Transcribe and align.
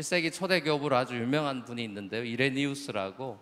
1세기 0.00 0.32
초대 0.32 0.60
교부로 0.60 0.96
아주 0.96 1.14
유명한 1.16 1.64
분이 1.64 1.84
있는데요. 1.84 2.24
이레니우스라고 2.24 3.38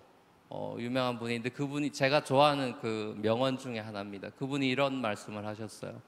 어, 0.50 0.77
유명한 0.79 1.18
분이 1.18 1.34
있는데 1.36 1.50
그분이 1.50 1.91
제가 1.91 2.24
좋아하는 2.24 2.79
그 2.80 3.16
명언 3.20 3.59
중에 3.59 3.79
하나입니다. 3.79 4.30
그분이 4.30 4.68
이런 4.68 4.95
말씀을 4.95 5.46
하셨어요. 5.46 6.00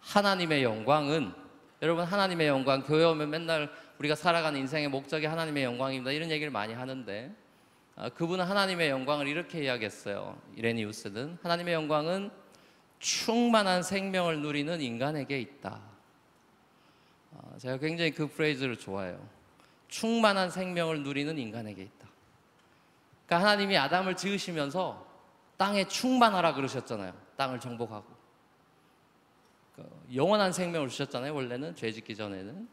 하나님의 0.00 0.62
영광은 0.62 1.32
여러분 1.80 2.04
하나님의 2.04 2.48
영광 2.48 2.82
교회 2.82 3.04
오면 3.04 3.30
맨날 3.30 3.70
우리가 3.98 4.14
살아가는 4.14 4.58
인생의 4.60 4.88
목적이 4.88 5.26
하나님의 5.26 5.64
영광입니다. 5.64 6.12
이런 6.12 6.30
얘기를 6.30 6.50
많이 6.50 6.74
하는데 6.74 7.34
아, 7.96 8.08
그분은 8.10 8.44
하나님의 8.44 8.90
영광을 8.90 9.26
이렇게 9.26 9.64
이야기했어요. 9.64 10.36
이레니우스는 10.56 11.38
하나님의 11.42 11.74
영광은 11.74 12.30
충만한 12.98 13.82
생명을 13.82 14.40
누리는 14.40 14.80
인간에게 14.80 15.40
있다. 15.40 15.80
아, 17.32 17.58
제가 17.58 17.78
굉장히 17.78 18.10
그 18.10 18.26
프레이즈를 18.26 18.76
좋아해요. 18.76 19.33
충만한 19.94 20.50
생명을 20.50 21.04
누리는 21.04 21.38
인간에게 21.38 21.80
있다. 21.80 22.08
그러니까 23.26 23.48
하나님이 23.48 23.78
아담을 23.78 24.16
지으시면서 24.16 25.06
땅에 25.56 25.86
충만하라 25.86 26.54
그러셨잖아요. 26.54 27.14
땅을 27.36 27.60
정복하고. 27.60 28.04
그 29.76 29.88
영원한 30.12 30.52
생명을 30.52 30.88
주셨잖아요. 30.88 31.32
원래는 31.32 31.76
죄 31.76 31.92
짓기 31.92 32.16
전에는. 32.16 32.68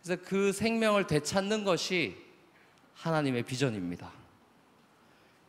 그래서 0.00 0.22
그 0.24 0.52
생명을 0.52 1.08
되찾는 1.08 1.64
것이 1.64 2.16
하나님의 2.94 3.42
비전입니다. 3.42 4.12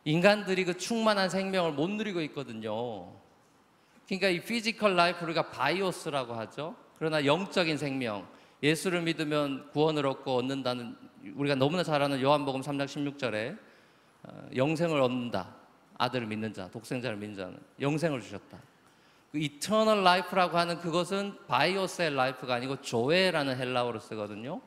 인간들이 0.02 0.64
그 0.64 0.76
충만한 0.76 1.30
생명을 1.30 1.74
못 1.74 1.90
누리고 1.90 2.22
있거든요. 2.22 3.12
그러니까 4.08 4.30
이 4.30 4.40
physical 4.40 4.96
life 4.96 5.24
우리가 5.24 5.50
bios라고 5.50 6.34
하죠. 6.34 6.74
그러나 6.98 7.24
영적인 7.24 7.78
생명, 7.78 8.26
예수를 8.64 9.02
믿으면 9.02 9.70
구원을 9.72 10.06
얻고 10.06 10.36
얻는다는 10.36 10.96
우리가 11.34 11.54
너무나 11.54 11.82
잘 11.82 12.02
아는 12.02 12.20
요한복음 12.20 12.60
3장 12.60 12.84
16절에 12.84 13.58
어, 14.24 14.48
영생을 14.54 15.00
얻는다. 15.00 15.54
아들을 15.96 16.26
믿는 16.26 16.52
자, 16.52 16.68
독생자를 16.70 17.16
믿는 17.16 17.36
자는 17.36 17.58
영생을 17.80 18.20
주셨다. 18.20 18.58
그 19.32 19.38
eternal 19.38 20.04
life라고 20.04 20.56
하는 20.56 20.78
그것은 20.78 21.36
bios 21.46 22.14
life가 22.14 22.54
아니고 22.54 22.80
zoe라는 22.80 23.56
헬라어로 23.56 24.00
쓰거든요. 24.00 24.60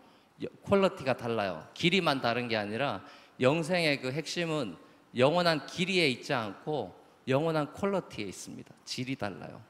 quality가 0.63 1.17
달라요. 1.17 1.67
길이만 1.73 2.22
다른 2.22 2.47
게 2.47 2.58
아니라 2.58 3.03
영생의 3.39 4.02
그 4.02 4.11
핵심은 4.11 4.75
영원한 5.16 5.66
길이에 5.66 6.08
있지 6.09 6.33
않고 6.33 6.95
영원한 7.27 7.73
퀄러티에 7.73 8.25
있습니다. 8.25 8.73
질이 8.86 9.16
달라요. 9.16 9.61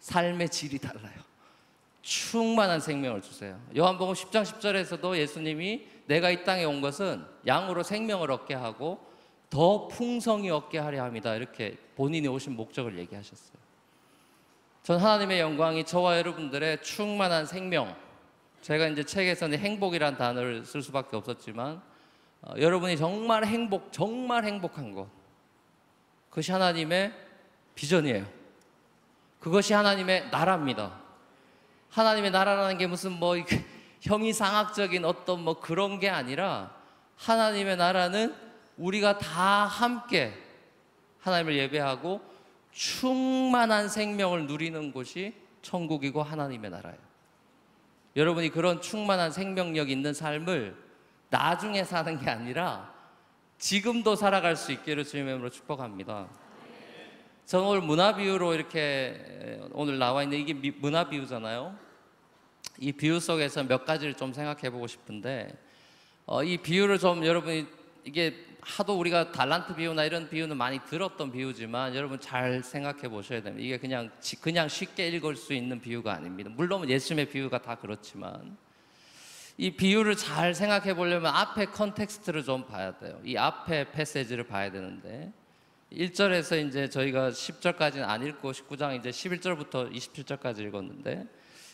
삶의 0.00 0.48
질이 0.48 0.78
달라요. 0.78 1.20
충만한 2.02 2.80
생명을 2.80 3.22
주세요. 3.22 3.60
요한복음 3.76 4.14
10장 4.14 4.42
10절에서도 4.42 5.16
예수님이 5.16 5.86
내가 6.06 6.30
이 6.30 6.44
땅에 6.44 6.64
온 6.64 6.80
것은 6.80 7.24
양으로 7.46 7.82
생명을 7.82 8.30
얻게 8.30 8.54
하고 8.54 8.98
더 9.50 9.86
풍성히 9.88 10.50
얻게 10.50 10.78
하려 10.78 11.04
합니다. 11.04 11.34
이렇게 11.34 11.76
본인이 11.94 12.26
오신 12.28 12.56
목적을 12.56 12.98
얘기하셨어요. 12.98 13.62
전 14.82 14.98
하나님의 14.98 15.40
영광이 15.40 15.84
저와 15.84 16.18
여러분들의 16.18 16.82
충만한 16.82 17.46
생명. 17.46 17.94
제가 18.62 18.88
이제 18.88 19.04
책에서는 19.04 19.58
행복이란 19.58 20.16
단어를 20.16 20.64
쓸 20.64 20.82
수밖에 20.82 21.16
없었지만 21.16 21.82
어, 22.42 22.54
여러분이 22.58 22.96
정말 22.96 23.44
행복, 23.44 23.92
정말 23.92 24.44
행복한 24.44 24.92
것. 24.92 25.08
그것이 26.30 26.50
하나님의 26.50 27.12
비전이에요. 27.74 28.26
그것이 29.38 29.74
하나님의 29.74 30.30
나라입니다. 30.30 31.00
하나님의 31.90 32.30
나라라는 32.30 32.78
게 32.78 32.86
무슨 32.86 33.12
뭐 33.12 33.36
형이상학적인 34.02 35.04
어떤 35.04 35.42
뭐 35.42 35.60
그런 35.60 36.00
게 36.00 36.10
아니라 36.10 36.74
하나님의 37.16 37.76
나라는 37.76 38.34
우리가 38.76 39.18
다 39.18 39.64
함께 39.64 40.34
하나님을 41.20 41.56
예배하고 41.56 42.20
충만한 42.72 43.88
생명을 43.88 44.46
누리는 44.46 44.92
곳이 44.92 45.34
천국이고 45.62 46.22
하나님의 46.22 46.70
나라예요. 46.70 46.98
여러분이 48.16 48.50
그런 48.50 48.80
충만한 48.80 49.30
생명력 49.30 49.88
있는 49.88 50.12
삶을 50.12 50.74
나중에 51.30 51.84
사는 51.84 52.18
게 52.18 52.28
아니라 52.28 52.92
지금도 53.58 54.16
살아갈 54.16 54.56
수 54.56 54.72
있기를 54.72 55.04
주님의 55.04 55.30
이름으로 55.32 55.50
축복합니다. 55.50 56.26
저는 57.46 57.66
오늘 57.66 57.80
문화 57.82 58.16
비유로 58.16 58.54
이렇게 58.54 59.60
오늘 59.72 59.98
나와 59.98 60.24
있는 60.24 60.38
이게 60.38 60.72
문화 60.78 61.08
비유잖아요. 61.08 61.91
이 62.78 62.92
비유 62.92 63.20
속에서 63.20 63.62
몇 63.64 63.84
가지를 63.84 64.14
좀 64.14 64.32
생각해 64.32 64.70
보고 64.70 64.86
싶은데 64.86 65.52
어, 66.26 66.42
이 66.42 66.56
비유를 66.56 66.98
좀 66.98 67.24
여러분이 67.24 67.66
이게 68.04 68.46
하도 68.60 68.98
우리가 68.98 69.32
달란트 69.32 69.74
비유나 69.74 70.04
이런 70.04 70.28
비유는 70.28 70.56
많이 70.56 70.78
들었던 70.86 71.32
비유지만 71.32 71.94
여러분 71.94 72.20
잘 72.20 72.62
생각해 72.62 73.08
보셔야 73.08 73.42
됩니다. 73.42 73.64
이게 73.64 73.76
그냥 73.76 74.10
그냥 74.40 74.68
쉽게 74.68 75.08
읽을 75.08 75.36
수 75.36 75.52
있는 75.52 75.80
비유가 75.80 76.14
아닙니다. 76.14 76.50
물론 76.54 76.88
예수님의 76.88 77.28
비유가 77.28 77.60
다 77.60 77.74
그렇지만 77.74 78.56
이 79.58 79.70
비유를 79.72 80.16
잘 80.16 80.54
생각해 80.54 80.94
보려면 80.94 81.34
앞에 81.34 81.66
context를 81.66 82.44
좀 82.44 82.66
봐야 82.66 82.96
돼요. 82.96 83.20
이 83.24 83.36
앞에 83.36 83.90
passage를 83.90 84.44
봐야 84.44 84.70
되는데 84.70 85.32
1절에서 85.92 86.68
이제 86.68 86.88
저희가 86.88 87.30
10절까지는 87.30 88.04
안 88.04 88.26
읽고 88.26 88.52
19장 88.52 88.98
이제 88.98 89.10
11절부터 89.10 89.92
27절까지 89.92 90.60
읽었는데 90.60 91.26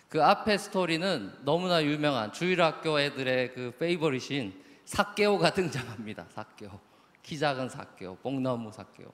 그 0.08 0.24
앞에 0.24 0.56
스토리는 0.56 1.32
너무나 1.44 1.84
유명한 1.84 2.32
주일 2.32 2.62
학교 2.62 2.98
애들의 2.98 3.52
그 3.52 3.72
favorite인 3.78 4.54
삭개오가 4.84 5.52
등장합니다. 5.54 6.26
삭개오. 6.30 6.80
키 7.22 7.38
작은 7.38 7.68
삭개오, 7.68 8.16
뽕나무 8.16 8.72
삭개오. 8.72 9.12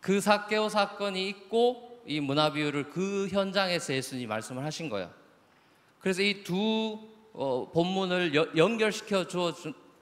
그 0.00 0.20
사케오 0.20 0.68
사건이 0.68 1.28
있고 1.28 2.02
이 2.04 2.20
문화 2.20 2.52
비유를 2.52 2.90
그 2.90 3.28
현장에서 3.28 3.94
예수님이 3.94 4.26
말씀을 4.26 4.64
하신 4.64 4.88
거예요. 4.88 5.10
그래서 6.00 6.22
이두 6.22 6.98
어, 7.32 7.70
본문을 7.72 8.34
여, 8.34 8.48
연결시켜 8.56 9.28
주어, 9.28 9.54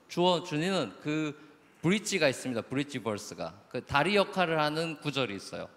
주어 0.08 0.42
주는 0.42 0.94
그 1.02 1.38
브릿지가 1.82 2.28
있습니다. 2.28 2.62
브릿지 2.62 3.00
벌스가. 3.00 3.54
그 3.68 3.84
다리 3.84 4.16
역할을 4.16 4.58
하는 4.58 4.98
구절이 5.00 5.34
있어요. 5.36 5.68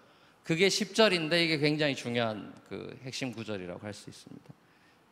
그게 0.44 0.68
10절인데 0.68 1.44
이게 1.44 1.58
굉장히 1.58 1.94
중요한 1.94 2.52
그 2.68 2.98
핵심 3.04 3.32
구절이라고 3.32 3.80
할 3.80 3.92
수 3.92 4.10
있습니다. 4.10 4.54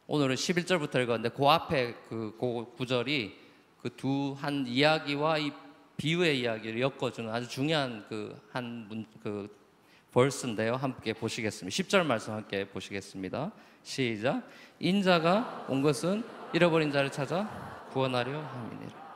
오늘은 0.07 0.35
11절부터 0.37 1.03
읽었는데 1.03 1.29
그 1.31 1.47
앞에 1.47 1.95
그, 2.09 2.37
그 2.41 2.75
구절이 2.77 3.37
그 3.83 3.91
두 3.91 4.35
한 4.35 4.67
이야기와 4.67 5.39
이 5.39 5.53
비유의 5.97 6.41
이야기를 6.41 6.81
엮어주는 6.81 7.29
아주 7.31 7.49
중요한 7.49 8.05
그 8.09 8.41
한문그 8.53 9.07
그 9.23 9.59
벌스인데요. 10.13 10.77
함께 10.77 11.13
보시겠습니다. 11.13 11.75
10절 11.77 12.05
말씀 12.07 12.33
함께 12.33 12.67
보시겠습니다. 12.69 13.53
시작. 13.83 14.43
인자가 14.81 15.67
온 15.69 15.83
것은 15.83 16.23
잃어버린 16.53 16.91
자를 16.91 17.11
찾아 17.11 17.89
구원하려 17.93 18.41
함이니라. 18.41 19.08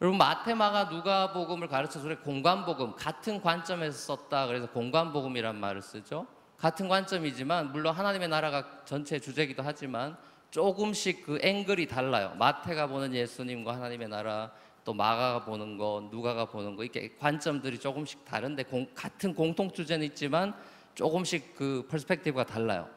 예. 0.00 0.04
여러분 0.04 0.18
마테마가 0.18 0.84
누가복음을 0.84 1.68
가르쳐서 1.68 2.04
그래 2.04 2.16
공간복음 2.16 2.96
같은 2.96 3.40
관점에서 3.40 4.16
썼다. 4.16 4.46
그래서 4.46 4.66
공간복음이란 4.70 5.56
말을 5.56 5.82
쓰죠. 5.82 6.26
같은 6.56 6.88
관점이지만 6.88 7.72
물론 7.72 7.94
하나님의 7.94 8.28
나라가 8.28 8.82
전체 8.84 9.18
주제기도 9.18 9.62
하지만 9.62 10.16
조금씩 10.50 11.24
그 11.24 11.38
앵글이 11.42 11.86
달라요. 11.86 12.34
마태가 12.38 12.86
보는 12.88 13.14
예수님과 13.14 13.74
하나님의 13.74 14.08
나라, 14.08 14.50
또 14.84 14.92
마가가 14.92 15.44
보는 15.44 15.78
거, 15.78 16.08
누가가 16.10 16.46
보는 16.46 16.76
거 16.76 16.82
이렇게 16.82 17.14
관점들이 17.18 17.78
조금씩 17.78 18.24
다른데 18.24 18.64
공, 18.64 18.86
같은 18.94 19.34
공통 19.34 19.70
주제는 19.70 20.06
있지만 20.08 20.54
조금씩 20.94 21.54
그 21.54 21.86
perspective가 21.88 22.44
달라요. 22.46 22.88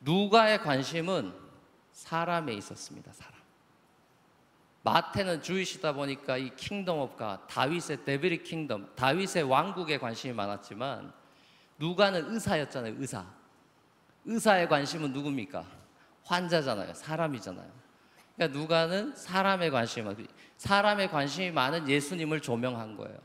누가의 0.00 0.60
관심은 0.60 1.32
사람에 1.92 2.54
있었습니다. 2.54 3.12
사람. 3.12 3.39
마태는 4.82 5.42
Jewish다 5.42 5.92
보니까 5.92 6.38
이 6.38 6.54
kingdom 6.56 6.98
of 6.98 7.17
God 7.17 7.46
다윗의 7.48 8.04
Davidic 8.04 8.42
kingdom, 8.42 8.90
다윗의 8.96 9.42
왕국에 9.42 9.98
관심이 9.98 10.32
많았지만 10.32 11.12
누가는 11.78 12.32
의사였잖아요. 12.32 12.94
의사. 12.98 13.26
의사의 14.24 14.68
관심은 14.68 15.12
누굽니까? 15.12 15.64
환자잖아요. 16.24 16.94
사람이잖아요. 16.94 17.70
그러니까 18.36 18.58
누가는 18.58 19.16
사람에 19.16 19.70
관심이 19.70 20.06
많 20.06 20.26
사람에 20.56 21.08
관심이 21.08 21.50
많은 21.50 21.88
예수님을 21.88 22.40
조명한 22.40 22.96
거예요. 22.96 23.18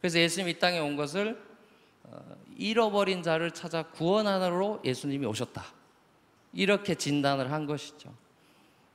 그래서 0.00 0.18
예수님이 0.18 0.52
이 0.52 0.58
땅에 0.58 0.78
온 0.78 0.96
것을 0.96 1.40
어, 2.04 2.36
잃어버린 2.56 3.22
자를 3.22 3.50
찾아 3.50 3.82
구원하러 3.82 4.80
예수님이 4.84 5.26
오셨다. 5.26 5.64
이렇게 6.52 6.94
진단을 6.94 7.50
한 7.50 7.66
것이죠. 7.66 8.12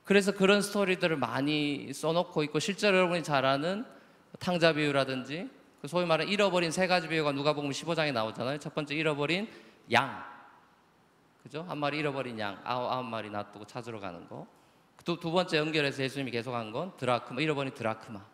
그래서 0.04 0.32
그런 0.32 0.62
스토리들을 0.62 1.16
많이 1.16 1.92
써놓고 1.92 2.42
있고 2.44 2.58
실제로 2.58 2.96
여러분이 2.98 3.22
잘 3.22 3.44
아는 3.44 3.84
탕자 4.38 4.72
비유라든지 4.72 5.48
그 5.80 5.88
소위 5.88 6.06
말하는 6.06 6.32
잃어버린 6.32 6.70
세 6.70 6.86
가지 6.86 7.08
비유가 7.08 7.32
누가복음 7.32 7.70
15장에 7.70 8.12
나오잖아요. 8.12 8.58
첫 8.58 8.74
번째 8.74 8.94
잃어버린 8.94 9.48
양, 9.92 10.24
그죠? 11.42 11.64
한 11.68 11.78
마리 11.78 11.98
잃어버린 11.98 12.38
양 12.38 12.60
아홉, 12.64 12.90
아홉 12.90 13.04
마리 13.04 13.30
놔두고 13.30 13.66
찾으러 13.66 14.00
가는 14.00 14.28
거. 14.28 14.46
또 15.04 15.18
두 15.18 15.32
번째 15.32 15.58
연결해서 15.58 16.02
예수님이 16.04 16.30
계속 16.30 16.54
한 16.54 16.70
건 16.72 16.96
드라크마, 16.96 17.40
잃어버린 17.40 17.74
드라크마. 17.74 18.24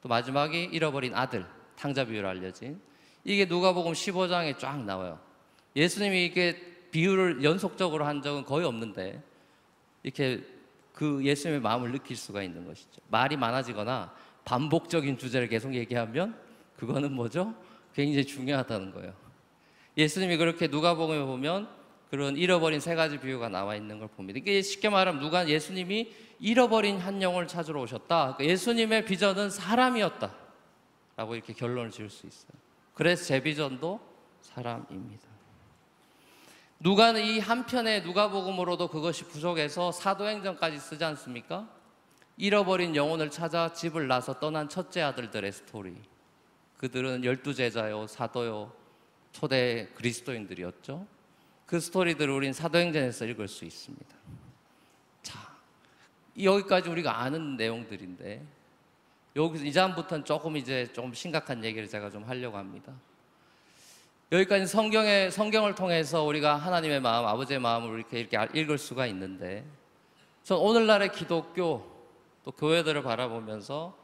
또 0.00 0.08
마지막이 0.08 0.64
잃어버린 0.72 1.14
아들, 1.14 1.44
탕자 1.76 2.06
비유로 2.06 2.26
알려진. 2.26 2.80
이게 3.24 3.44
누가복음 3.44 3.92
15장에 3.92 4.58
쫙 4.58 4.82
나와요. 4.82 5.20
예수님이 5.76 6.24
이게 6.24 6.56
비유를 6.90 7.44
연속적으로 7.44 8.06
한 8.06 8.22
적은 8.22 8.46
거의 8.46 8.64
없는데 8.66 9.22
이렇게 10.02 10.42
그 11.00 11.24
예수님의 11.24 11.62
마음을 11.62 11.92
느낄 11.92 12.14
수가 12.14 12.42
있는 12.42 12.66
것이죠. 12.66 13.00
말이 13.08 13.34
많아지거나 13.34 14.12
반복적인 14.44 15.16
주제를 15.16 15.48
계속 15.48 15.74
얘기하면 15.74 16.38
그거는 16.76 17.14
뭐죠? 17.14 17.54
굉장히 17.94 18.26
중요하다는 18.26 18.92
거예요. 18.92 19.14
예수님이 19.96 20.36
그렇게 20.36 20.66
누가복음에 20.66 21.24
보면 21.24 21.70
그런 22.10 22.36
잃어버린 22.36 22.80
세 22.80 22.94
가지 22.94 23.18
비유가 23.18 23.48
나와 23.48 23.76
있는 23.76 23.98
걸 23.98 24.08
봅니다. 24.08 24.38
이게 24.38 24.60
쉽게 24.60 24.90
말하면 24.90 25.22
누가 25.22 25.48
예수님이 25.48 26.12
잃어버린 26.38 26.98
한 26.98 27.22
영혼을 27.22 27.48
찾으러 27.48 27.80
오셨다. 27.80 28.36
그러니까 28.36 28.44
예수님의 28.44 29.06
비전은 29.06 29.48
사람이었다. 29.48 30.34
라고 31.16 31.34
이렇게 31.34 31.54
결론을 31.54 31.92
지을 31.92 32.10
수 32.10 32.26
있어요. 32.26 32.52
그래서 32.92 33.24
제 33.24 33.42
비전도 33.42 33.98
사람입니다. 34.42 35.29
누가는 36.82 37.22
이 37.22 37.38
한편의 37.38 38.02
누가복음으로도 38.04 38.88
그것이 38.88 39.24
부족해서 39.24 39.92
사도행전까지 39.92 40.78
쓰지 40.78 41.04
않습니까? 41.04 41.68
잃어버린 42.38 42.96
영혼을 42.96 43.30
찾아 43.30 43.70
집을 43.70 44.08
나서 44.08 44.38
떠난 44.38 44.66
첫째 44.66 45.02
아들들의 45.02 45.52
스토리. 45.52 45.94
그들은 46.78 47.22
열두 47.22 47.52
제자요, 47.52 48.06
사도요, 48.06 48.72
초대 49.32 49.88
그리스도인들이었죠. 49.94 51.06
그 51.66 51.78
스토리들을 51.78 52.32
우린 52.32 52.54
사도행전에서 52.54 53.26
읽을 53.26 53.46
수 53.46 53.66
있습니다. 53.66 54.16
자, 55.22 55.38
여기까지 56.42 56.88
우리가 56.88 57.20
아는 57.20 57.58
내용들인데 57.58 58.42
여기서 59.36 59.64
이전부터는 59.66 60.24
조금 60.24 60.56
이제 60.56 60.90
좀 60.94 61.12
심각한 61.12 61.62
얘기를 61.62 61.86
제가 61.86 62.08
좀 62.08 62.24
하려고 62.24 62.56
합니다. 62.56 62.94
여기까지 64.32 64.68
성경의 64.68 65.32
성경을 65.32 65.74
통해서 65.74 66.22
우리가 66.22 66.54
하나님의 66.54 67.00
마음, 67.00 67.26
아버지의 67.26 67.58
마음을 67.58 67.98
이렇게 67.98 68.20
이렇게 68.20 68.60
읽을 68.60 68.78
수가 68.78 69.06
있는데, 69.08 69.64
전 70.44 70.58
오늘날의 70.58 71.10
기독교 71.10 71.84
또 72.44 72.52
교회들을 72.52 73.02
바라보면서 73.02 73.98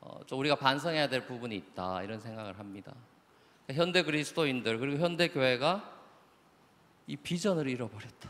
어, 0.00 0.20
좀 0.26 0.40
우리가 0.40 0.56
반성해야 0.56 1.08
될 1.08 1.24
부분이 1.24 1.54
있다 1.54 2.02
이런 2.02 2.18
생각을 2.18 2.58
합니다. 2.58 2.92
현대 3.70 4.02
그리스도인들 4.02 4.78
그리고 4.78 5.02
현대 5.02 5.28
교회가 5.28 5.88
이 7.06 7.16
비전을 7.16 7.68
잃어버렸다. 7.68 8.28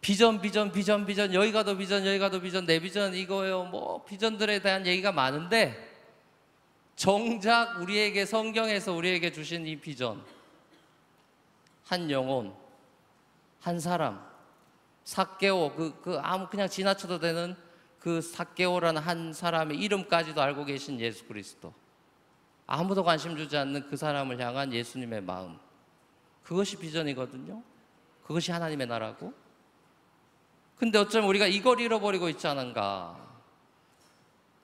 비전, 0.00 0.40
비전, 0.40 0.72
비전, 0.72 1.04
비전 1.04 1.34
여기 1.34 1.52
가도 1.52 1.76
비전, 1.76 2.06
여기 2.06 2.18
가도 2.18 2.40
비전, 2.40 2.64
내 2.64 2.80
비전 2.80 3.14
이거요. 3.14 3.64
뭐 3.64 4.04
비전들에 4.04 4.60
대한 4.60 4.86
얘기가 4.86 5.12
많은데 5.12 5.91
정작 6.96 7.80
우리에게 7.80 8.26
성경에서 8.26 8.92
우리에게 8.92 9.32
주신 9.32 9.66
이 9.66 9.76
비전 9.76 10.22
한 11.84 12.10
영혼 12.10 12.54
한 13.60 13.80
사람 13.80 14.24
사개오 15.04 15.72
그, 15.74 16.00
그 16.02 16.18
아무 16.20 16.48
그냥 16.48 16.68
지나쳐도 16.68 17.18
되는 17.18 17.56
그 17.98 18.20
사개오라는 18.20 19.00
한 19.00 19.32
사람의 19.32 19.78
이름까지도 19.78 20.40
알고 20.40 20.64
계신 20.64 20.98
예수 20.98 21.24
그리스도. 21.26 21.72
아무도 22.66 23.04
관심 23.04 23.36
주지 23.36 23.56
않는 23.56 23.88
그 23.88 23.96
사람을 23.96 24.40
향한 24.40 24.72
예수님의 24.72 25.22
마음. 25.22 25.58
그것이 26.42 26.76
비전이거든요. 26.78 27.62
그것이 28.24 28.50
하나님의 28.50 28.86
나라고. 28.86 29.32
근데 30.76 30.98
어쩌면 30.98 31.28
우리가 31.28 31.46
이걸 31.46 31.80
잃어버리고 31.80 32.28
있지 32.28 32.46
않은가 32.46 33.31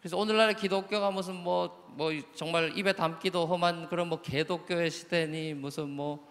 그래서 0.00 0.16
오늘날의 0.16 0.56
기독교가 0.56 1.10
무슨 1.10 1.34
뭐, 1.34 1.86
뭐 1.96 2.12
정말 2.34 2.76
입에 2.78 2.92
담기도 2.92 3.46
험한 3.46 3.88
그런 3.88 4.08
뭐 4.08 4.22
개독교의 4.22 4.90
시대니 4.90 5.54
무슨 5.54 5.88
뭐 5.90 6.26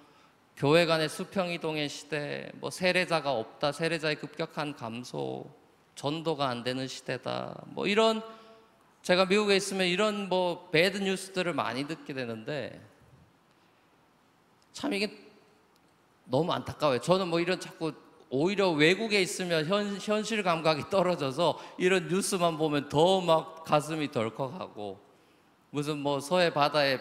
교회 0.55 0.85
간의 0.85 1.09
수평이동의 1.09 1.89
시대, 1.89 2.49
뭐 2.55 2.69
세례자가 2.69 3.31
없다, 3.31 3.71
세례자의 3.71 4.15
급격한 4.15 4.75
감소, 4.75 5.45
전도가 5.95 6.47
안 6.47 6.63
되는 6.63 6.87
시대다, 6.87 7.63
뭐 7.67 7.85
이런 7.87 8.23
제가 9.03 9.25
미국에 9.25 9.55
있으면 9.55 9.85
이런 9.87 10.29
뭐 10.29 10.69
배드 10.71 10.97
뉴스들을 10.97 11.53
많이 11.53 11.85
듣게 11.85 12.13
되는데 12.13 12.81
참 14.71 14.93
이게 14.93 15.15
너무 16.25 16.51
안타까워요. 16.51 16.99
저는 16.99 17.27
뭐 17.27 17.39
이런 17.39 17.59
자꾸 17.59 17.93
오히려 18.29 18.71
외국에 18.71 19.21
있으면 19.21 19.65
현, 19.65 19.97
현실 19.99 20.43
감각이 20.43 20.89
떨어져서 20.89 21.59
이런 21.77 22.07
뉴스만 22.07 22.57
보면 22.57 22.89
더 22.89 23.21
막 23.21 23.63
가슴이 23.63 24.11
덜컥하고 24.11 24.99
무슨 25.69 25.99
뭐 25.99 26.19
서해 26.19 26.51
바다에 26.53 26.99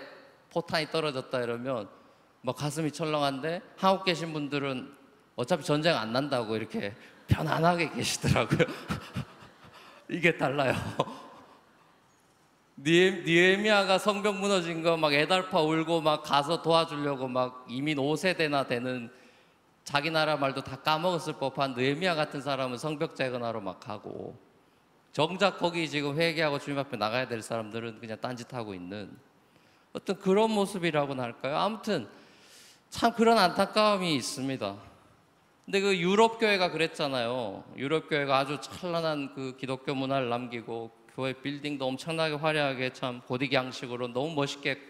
포탄이 0.50 0.90
떨어졌다 0.90 1.40
이러면 1.43 1.88
뭐 2.43 2.55
가슴이 2.55 2.90
철렁한데 2.93 3.61
한국 3.76 4.05
계신 4.05 4.32
분들은 4.32 4.93
어차피 5.37 5.64
전쟁 5.64 5.96
안 5.96 6.12
난다고 6.12 6.56
이렇게 6.56 6.94
편안하게 7.28 7.90
계시더라고요. 7.90 8.58
이게 10.08 10.37
달라요. 10.37 10.75
니에- 12.82 13.25
니에미아가 13.25 13.99
성벽 13.99 14.37
무너진 14.37 14.82
거 14.82 14.96
막 14.96 15.12
애달파 15.12 15.61
울고 15.62 16.02
막 16.02 16.23
가서 16.23 16.62
도와주려고 16.62 17.26
막 17.26 17.64
이민 17.69 17.96
5세대나 17.99 18.69
되는 18.69 19.11
자기 19.87 20.11
나라 20.11 20.37
말도 20.37 20.65
다 20.65 20.75
까먹었을 20.75 21.35
법한 21.35 21.75
느헤미야 21.75 22.17
같은 22.17 22.41
사람은 22.41 22.77
성벽 22.77 23.15
재건하러 23.15 23.61
막 23.61 23.79
가고 23.79 24.37
정작 25.12 25.59
거기 25.59 25.88
지금 25.88 26.19
회개하고 26.19 26.59
주님 26.59 26.81
앞에 26.81 26.97
나가야 26.97 27.29
될 27.29 27.41
사람들은 27.41 28.00
그냥 28.00 28.21
딴짓하고 28.21 28.75
있는 28.75 29.17
어떤 29.93 30.19
그런 30.19 30.50
모습이라고나 30.50 31.23
할까요? 31.23 31.56
아무튼 31.59 32.09
참 32.91 33.12
그런 33.12 33.38
안타까움이 33.38 34.12
있습니다. 34.17 34.77
근데 35.67 35.81
그 35.81 35.97
유럽 35.97 36.41
교회가 36.41 36.73
그랬잖아요. 36.73 37.62
유럽 37.77 38.11
교회가 38.11 38.38
아주 38.38 38.59
찬란한 38.61 39.35
그 39.35 39.56
기독교 39.56 39.94
문화를 39.94 40.29
남기고 40.29 40.91
교회 41.15 41.33
빌딩도 41.33 41.87
엄청나게 41.87 42.35
화려하게 42.35 42.93
참 42.93 43.21
고딕 43.28 43.52
양식으로 43.52 44.09
너무 44.09 44.35
멋있게 44.35 44.81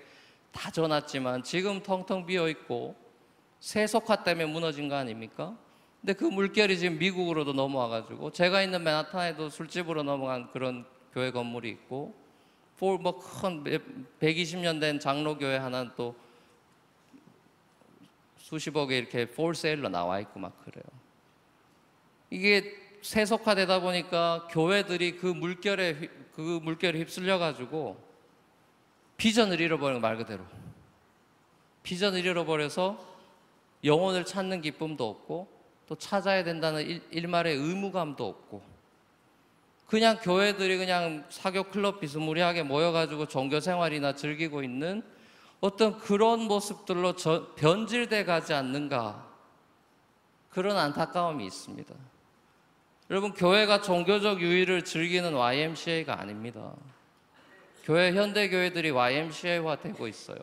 다져놨지만 0.53 1.43
지금 1.43 1.83
텅텅 1.83 2.25
비어 2.25 2.49
있고 2.49 3.06
세속화 3.61 4.23
때문에 4.23 4.47
무너진 4.47 4.89
거 4.89 4.97
아닙니까? 4.97 5.57
근데 6.01 6.13
그 6.13 6.25
물결이 6.25 6.79
지금 6.79 6.99
미국으로도 6.99 7.53
넘어와가지고 7.53 8.31
제가 8.33 8.63
있는 8.63 8.83
맨하탄에도 8.85 9.49
술집으로 9.49 10.03
넘어간 10.03 10.51
그런 10.53 10.85
교회 11.13 11.31
건물이 11.31 11.71
있고 11.71 12.15
뭐큰 12.79 13.65
120년 14.21 14.81
된 14.81 15.01
장로교회 15.01 15.57
하나는 15.57 15.91
또 15.97 16.15
수십억에 18.39 18.99
이렇게 18.99 19.27
폴세일로 19.27 19.89
나와 19.89 20.21
있고 20.21 20.39
막 20.39 20.63
그래요. 20.65 20.85
이게 22.31 22.77
세속화되다 23.03 23.81
보니까 23.81 24.47
교회들이 24.51 25.17
그 25.17 25.27
물결에 25.27 25.93
휘- 25.93 26.09
그 26.35 26.61
물결에 26.63 26.99
휩쓸려 26.99 27.39
가지고 27.39 27.97
비전을 29.17 29.61
잃어버린 29.61 30.01
말 30.01 30.17
그대로 30.17 30.45
비전을 31.83 32.25
잃어버려서 32.25 33.16
영혼을 33.87 34.25
찾는 34.25 34.61
기쁨도 34.61 35.09
없고 35.09 35.49
또 35.87 35.95
찾아야 35.95 36.43
된다는 36.45 36.83
일, 36.83 37.03
일말의 37.11 37.57
의무감도 37.57 38.27
없고 38.27 38.63
그냥 39.87 40.19
교회들이 40.21 40.79
그냥 40.79 41.25
사교 41.29 41.65
클럽 41.65 42.01
비스무리하게 42.01 42.65
모여가지고 42.65 43.27
종교 43.29 43.61
생활이나 43.61 44.15
즐기고 44.15 44.63
있는 44.65 45.03
어떤 45.61 45.99
그런 45.99 46.41
모습들로 46.41 47.15
저- 47.15 47.55
변질돼 47.55 48.25
가지 48.25 48.53
않는가 48.53 49.27
그런 50.51 50.77
안타까움이 50.77 51.47
있습니다. 51.47 51.95
여러분 53.11 53.33
교회가 53.33 53.83
종교적 53.83 54.41
유의를 54.41 54.85
즐기는 54.85 55.33
YMCA가 55.35 56.19
아닙니다. 56.21 56.73
교회 57.85 58.13
현대 58.13 58.49
교회들이 58.49 58.91
YMCA화 58.91 59.77
되고 59.77 60.09
있어요. 60.09 60.39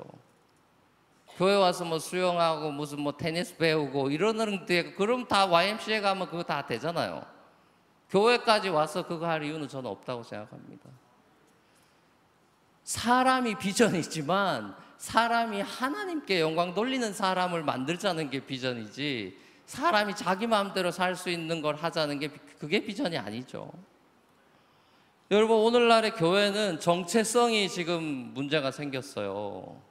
교회 1.38 1.56
와서 1.56 1.84
뭐 1.84 1.98
수영하고 2.00 2.72
무슨 2.72 3.02
뭐 3.02 3.12
테니스 3.18 3.58
배우고 3.58 4.12
이러는 4.12 4.66
데 4.66 4.94
그럼 4.94 5.28
다 5.28 5.46
YMCA 5.46 6.02
가면 6.02 6.28
그거 6.30 6.44
다 6.44 6.66
되잖아요. 6.66 7.24
교회까지 8.10 8.70
와서 8.70 9.06
그거 9.08 9.28
할 9.28 9.44
이유는 9.44 9.68
저는 9.68 9.90
없다고 9.90 10.22
생각합니다. 10.24 10.90
사람이 12.84 13.56
비전이지만 13.56 14.76
사람이 14.98 15.62
하나님께 15.62 16.40
영광 16.42 16.74
돌리는 16.74 17.12
사람을 17.14 17.64
만들자는 17.64 18.30
게 18.30 18.40
비전이지 18.46 19.38
사람이 19.66 20.16
자기 20.16 20.46
마음대로 20.46 20.92
살 20.92 21.16
수 21.16 21.30
있는 21.30 21.62
걸 21.62 21.76
하자는 21.76 22.20
게 22.20 22.28
비- 22.28 22.40
그게 22.60 22.80
비전이 22.84 23.18
아니죠. 23.18 23.72
여러분 25.32 25.58
오늘날의 25.58 26.12
교회는 26.12 26.80
정체성이 26.80 27.70
지금 27.70 28.04
문제가 28.34 28.70
생겼어요. 28.72 29.82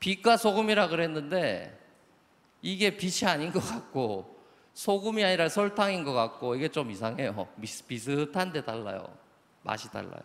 빛과 0.00 0.36
소금이라 0.38 0.88
그랬는데 0.88 1.78
이게 2.62 2.96
빛이 2.96 3.30
아닌 3.30 3.52
것 3.52 3.60
같고 3.60 4.38
소금이 4.74 5.22
아니라 5.24 5.48
설탕인 5.48 6.04
것 6.04 6.12
같고 6.12 6.54
이게 6.54 6.68
좀 6.68 6.90
이상해요. 6.90 7.46
비슷- 7.60 7.86
비슷한데 7.86 8.64
달라요. 8.64 9.06
맛이 9.62 9.90
달라요. 9.90 10.22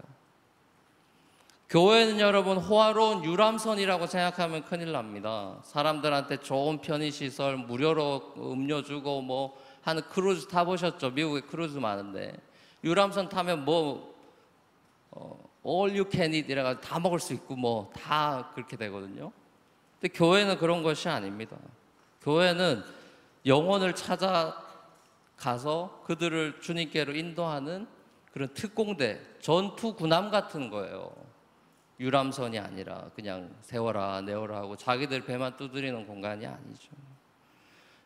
교회는 1.68 2.20
여러분 2.20 2.58
호화로운 2.58 3.24
유람선이라고 3.24 4.08
생각하면 4.08 4.64
큰일 4.66 4.92
납니다. 4.92 5.58
사람들한테 5.64 6.38
좋은 6.38 6.80
편의시설, 6.80 7.58
무료로 7.58 8.36
음료 8.38 8.82
주고 8.84 9.22
뭐 9.22 9.60
하는 9.82 10.04
크루즈 10.04 10.48
타보셨죠? 10.48 11.12
미국에 11.12 11.42
크루즈 11.42 11.78
많은데 11.80 12.34
유람선 12.84 13.30
타면 13.30 13.66
뭐 13.66 14.14
어, 15.12 15.38
all 15.66 15.92
you 15.98 16.06
can 16.10 16.34
eat 16.34 16.50
이래가지고 16.52 16.82
다 16.82 17.00
먹을 17.00 17.20
수 17.20 17.34
있고 17.34 17.56
뭐 17.56 17.92
다 17.94 18.52
그렇게 18.54 18.78
되거든요. 18.78 19.32
근데 20.00 20.14
교회는 20.14 20.58
그런 20.58 20.84
것이 20.84 21.10
아닙니다. 21.10 21.58
교회는 22.22 22.84
영혼을 23.46 23.94
찾아가서 23.96 24.54
그들을 26.06 26.62
주님께로 26.62 27.16
인도하는 27.16 27.88
그런 28.32 28.54
특공대, 28.54 29.22
전투 29.40 29.94
군함 29.94 30.30
같은 30.30 30.70
거예요. 30.70 31.12
유람선이 32.00 32.60
아니라 32.60 33.10
그냥 33.16 33.56
세워라 33.62 34.22
내워라 34.22 34.58
하고 34.58 34.76
자기들 34.76 35.22
배만 35.26 35.56
두드리는 35.56 36.06
공간이 36.06 36.46
아니죠. 36.46 36.90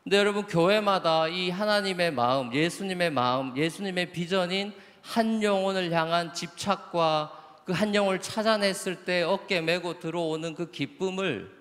근데 0.04 0.16
여러분 0.16 0.46
교회마다 0.46 1.26
이 1.28 1.50
하나님의 1.50 2.12
마음, 2.12 2.54
예수님의 2.54 3.10
마음, 3.10 3.56
예수님의 3.56 4.12
비전인 4.12 4.72
한 5.02 5.42
영혼을 5.42 5.90
향한 5.92 6.32
집착과 6.32 7.40
그 7.70 7.72
한 7.72 7.94
영혼을 7.94 8.20
찾아냈을 8.20 9.04
때 9.04 9.22
어깨 9.22 9.60
메고 9.60 10.00
들어오는 10.00 10.54
그 10.54 10.72
기쁨을 10.72 11.59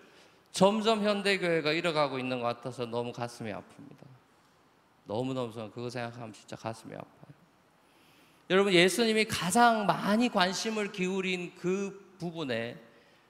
점점 0.51 1.03
현대교회가 1.03 1.71
잃어가고 1.71 2.19
있는 2.19 2.39
것 2.41 2.47
같아서 2.47 2.85
너무 2.85 3.11
가슴이 3.11 3.51
아픕니다. 3.51 3.99
너무너무 5.05 5.51
그거 5.71 5.89
생각하면 5.89 6.33
진짜 6.33 6.55
가슴이 6.55 6.93
아파요. 6.93 7.09
여러분 8.49 8.73
예수님이 8.73 9.25
가장 9.25 9.85
많이 9.85 10.29
관심을 10.29 10.91
기울인 10.91 11.53
그 11.55 12.15
부분에 12.19 12.77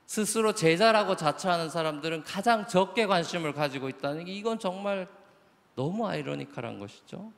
스스로 0.05 0.53
제자라고 0.53 1.15
자처하는 1.15 1.69
사람들은 1.69 2.23
가장 2.23 2.67
적게 2.67 3.05
관심을 3.05 3.53
가지고 3.53 3.89
있다는 3.89 4.25
게 4.25 4.33
이건 4.33 4.59
정말 4.59 5.07
너무 5.75 6.07
아이러니컬한 6.07 6.79
것이죠. 6.79 7.31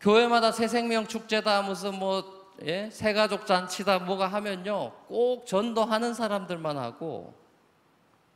교회마다 0.00 0.52
새 0.52 0.68
생명 0.68 1.06
축제다 1.06 1.62
무슨 1.62 1.98
뭐 1.98 2.40
예? 2.64 2.90
새가족 2.90 3.46
잔치다 3.46 4.00
뭐가 4.00 4.26
하면요 4.26 4.92
꼭 5.06 5.46
전도하는 5.46 6.14
사람들만 6.14 6.76
하고 6.76 7.39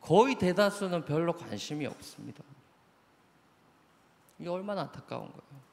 거의 0.04 0.34
대다수는 0.34 1.04
별로 1.06 1.32
관심이 1.32 1.86
없습니다. 1.86 2.44
이게 4.38 4.48
얼마나 4.50 4.82
안타까운 4.82 5.28
거예요. 5.28 5.64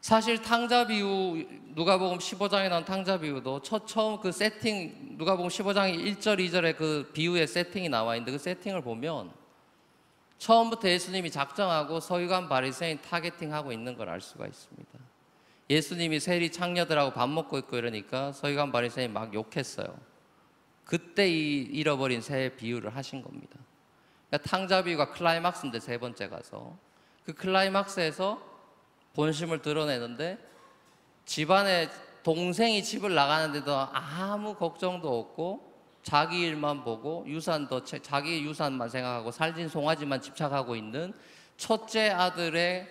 사실 0.00 0.40
탕자 0.42 0.86
비유 0.86 1.44
누가복음 1.74 2.18
15장에 2.18 2.68
나온 2.68 2.84
탕자 2.84 3.18
비유도 3.18 3.62
첫 3.62 3.86
처음 3.86 4.20
그 4.20 4.30
세팅 4.30 5.16
누가복음 5.16 5.48
15장 5.48 6.18
1절 6.18 6.38
2절에 6.38 6.76
그 6.76 7.10
비유의 7.14 7.46
세팅이 7.48 7.88
나와 7.88 8.14
있는데 8.16 8.32
그 8.32 8.38
세팅을 8.38 8.82
보면 8.82 9.32
처음부터 10.38 10.88
예수님이 10.88 11.30
작정하고 11.30 12.00
서기관 12.00 12.48
바리새인 12.48 13.00
targeting하고 13.00 13.72
있는 13.72 13.96
걸 13.96 14.10
알 14.10 14.20
수가 14.20 14.46
있습니다. 14.46 14.90
예수님이 15.70 16.20
세리 16.20 16.52
창녀들하고 16.52 17.12
밥 17.12 17.28
먹고 17.28 17.56
있고 17.58 17.78
이러니까 17.78 18.32
서기관 18.32 18.70
바리새인 18.70 19.12
막 19.12 19.32
욕했어요. 19.32 19.96
그때 20.84 21.28
이 21.28 21.62
잃어버린 21.62 22.20
세 22.20 22.56
비유를 22.56 22.94
하신 22.94 23.22
겁니다. 23.22 23.58
그러니까 24.28 24.48
탕자 24.50 24.82
비유가 24.82 25.10
클라이막스인데 25.10 25.80
세 25.80 25.98
번째 25.98 26.28
가서 26.28 26.76
그 27.24 27.32
클라이막스에서 27.34 28.42
본심을 29.14 29.62
드러내는데 29.62 30.38
집안에 31.24 31.88
동생이 32.22 32.82
집을 32.82 33.14
나가는데도 33.14 33.74
아무 33.92 34.54
걱정도 34.54 35.18
없고 35.20 35.72
자기 36.02 36.42
일만 36.42 36.84
보고 36.84 37.24
유산도 37.26 37.84
채- 37.84 38.00
자기 38.02 38.44
유산만 38.44 38.88
생각하고 38.90 39.30
살진 39.30 39.68
송아지만 39.68 40.20
집착하고 40.20 40.76
있는 40.76 41.14
첫째 41.56 42.10
아들의 42.10 42.88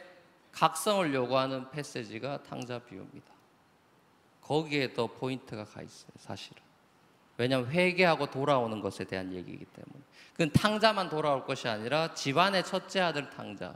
각성을 0.51 1.13
요구하는 1.13 1.69
패세지가 1.71 2.43
탕자 2.43 2.79
비유입니다. 2.79 3.31
거기에 4.41 4.93
더 4.93 5.07
포인트가 5.07 5.63
가 5.63 5.81
있어요, 5.81 6.12
사실은. 6.17 6.62
왜냐하면 7.37 7.69
회개하고 7.69 8.27
돌아오는 8.27 8.79
것에 8.81 9.03
대한 9.05 9.33
얘기이기 9.33 9.65
때문에. 9.65 10.03
그건 10.33 10.51
탕자만 10.51 11.09
돌아올 11.09 11.45
것이 11.45 11.67
아니라 11.67 12.13
집안의 12.13 12.63
첫째 12.63 13.01
아들 13.01 13.29
탕자. 13.29 13.73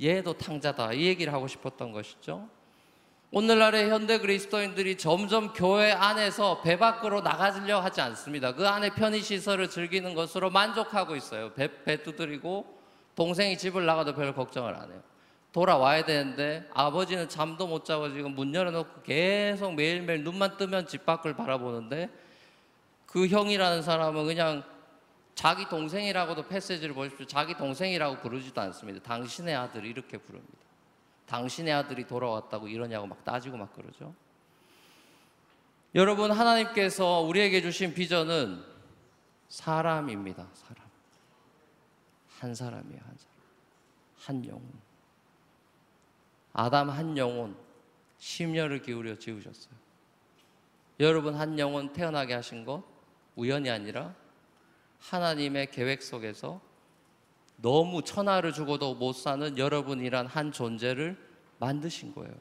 얘도 0.00 0.34
탕자다. 0.34 0.92
이 0.92 1.06
얘기를 1.06 1.32
하고 1.32 1.46
싶었던 1.48 1.92
것이죠. 1.92 2.48
오늘날의 3.32 3.90
현대 3.90 4.18
그리스도인들이 4.18 4.98
점점 4.98 5.52
교회 5.52 5.92
안에서 5.92 6.62
배 6.62 6.76
밖으로 6.76 7.20
나가려 7.20 7.78
하지 7.78 8.00
않습니다. 8.00 8.54
그 8.54 8.66
안에 8.66 8.90
편의시설을 8.90 9.70
즐기는 9.70 10.14
것으로 10.14 10.50
만족하고 10.50 11.14
있어요. 11.14 11.52
배, 11.52 11.68
배 11.84 12.02
두드리고 12.02 12.80
동생이 13.14 13.56
집을 13.56 13.86
나가도 13.86 14.14
별 14.14 14.34
걱정을 14.34 14.74
안 14.74 14.90
해요. 14.90 15.00
돌아와야 15.52 16.04
되는데 16.04 16.68
아버지는 16.72 17.28
잠도 17.28 17.66
못 17.66 17.84
자고 17.84 18.12
지금 18.12 18.34
문 18.34 18.54
열어놓고 18.54 19.02
계속 19.02 19.74
매일매일 19.74 20.24
눈만 20.24 20.56
뜨면 20.56 20.86
집 20.86 21.06
밖을 21.06 21.34
바라보는데 21.34 22.08
그 23.10 23.26
형이라는 23.26 23.82
사람은 23.82 24.24
그냥 24.24 24.62
자기 25.34 25.68
동생이라고도 25.68 26.46
패시지를 26.46 26.94
보십시오. 26.94 27.26
자기 27.26 27.56
동생이라고 27.56 28.18
부르지도 28.18 28.60
않습니다. 28.60 29.02
당신의 29.02 29.56
아들 29.56 29.84
이렇게 29.84 30.16
부릅니다. 30.16 30.58
당신의 31.26 31.72
아들이 31.72 32.06
돌아왔다고 32.06 32.68
이러냐고 32.68 33.06
막 33.06 33.24
따지고 33.24 33.56
막 33.56 33.72
그러죠. 33.74 34.14
여러분 35.94 36.30
하나님께서 36.30 37.20
우리에게 37.20 37.62
주신 37.62 37.94
비전은 37.94 38.64
사람입니다. 39.48 40.46
사람. 40.54 40.84
한 42.38 42.54
사람이에요. 42.54 43.00
한 43.04 43.16
사람. 43.16 43.36
한 44.18 44.46
영혼. 44.46 44.70
아담 46.52 46.90
한 46.90 47.16
영혼 47.16 47.56
심려를 48.18 48.82
기울여 48.82 49.18
지으셨어요. 49.18 49.74
여러분 51.00 51.34
한 51.34 51.58
영혼 51.58 51.92
태어나게 51.92 52.34
하신 52.34 52.64
것 52.64 52.89
우연이 53.40 53.70
아니라 53.70 54.14
하나님의 54.98 55.70
계획 55.70 56.02
속에서 56.02 56.60
너무 57.56 58.02
천하를 58.02 58.52
주고도 58.52 58.94
못 58.96 59.14
사는 59.14 59.56
여러분이란 59.56 60.26
한 60.26 60.52
존재를 60.52 61.16
만드신 61.58 62.14
거예요. 62.14 62.34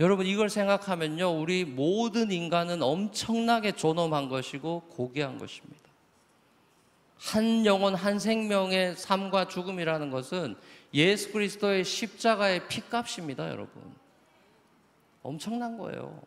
여러분 0.00 0.26
이걸 0.26 0.50
생각하면요, 0.50 1.40
우리 1.40 1.64
모든 1.64 2.32
인간은 2.32 2.82
엄청나게 2.82 3.72
존엄한 3.72 4.28
것이고 4.28 4.80
고귀한 4.90 5.38
것입니다. 5.38 5.78
한 7.18 7.64
영혼, 7.66 7.94
한 7.94 8.18
생명의 8.18 8.96
삶과 8.96 9.46
죽음이라는 9.46 10.10
것은 10.10 10.56
예수 10.92 11.30
그리스도의 11.30 11.84
십자가의 11.84 12.66
피값입니다, 12.66 13.48
여러분. 13.50 13.94
엄청난 15.22 15.78
거예요. 15.78 16.20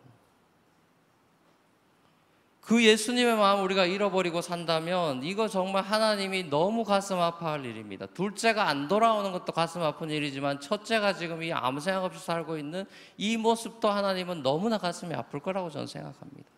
그 2.65 2.81
예수님의 2.81 3.35
마음 3.35 3.61
우리가 3.65 3.85
잃어버리고 3.85 4.41
산다면 4.41 5.21
이거 5.23 5.49
정말 5.49 5.83
하나님이 5.83 6.49
너무 6.49 6.85
가슴 6.85 7.19
아파할 7.19 7.65
일입니다. 7.65 8.05
둘째가 8.05 8.69
안 8.69 8.87
돌아오는 8.87 9.33
것도 9.33 9.51
가슴 9.51 9.81
아픈 9.81 10.09
일이지만 10.09 10.61
첫째가 10.61 11.13
지금 11.13 11.43
이 11.43 11.51
아무 11.51 11.81
생각 11.81 12.05
없이 12.05 12.23
살고 12.23 12.57
있는 12.57 12.85
이 13.17 13.35
모습도 13.35 13.89
하나님은 13.89 14.43
너무나 14.43 14.77
가슴이 14.77 15.13
아플 15.13 15.41
거라고 15.41 15.69
저는 15.69 15.87
생각합니다. 15.87 16.49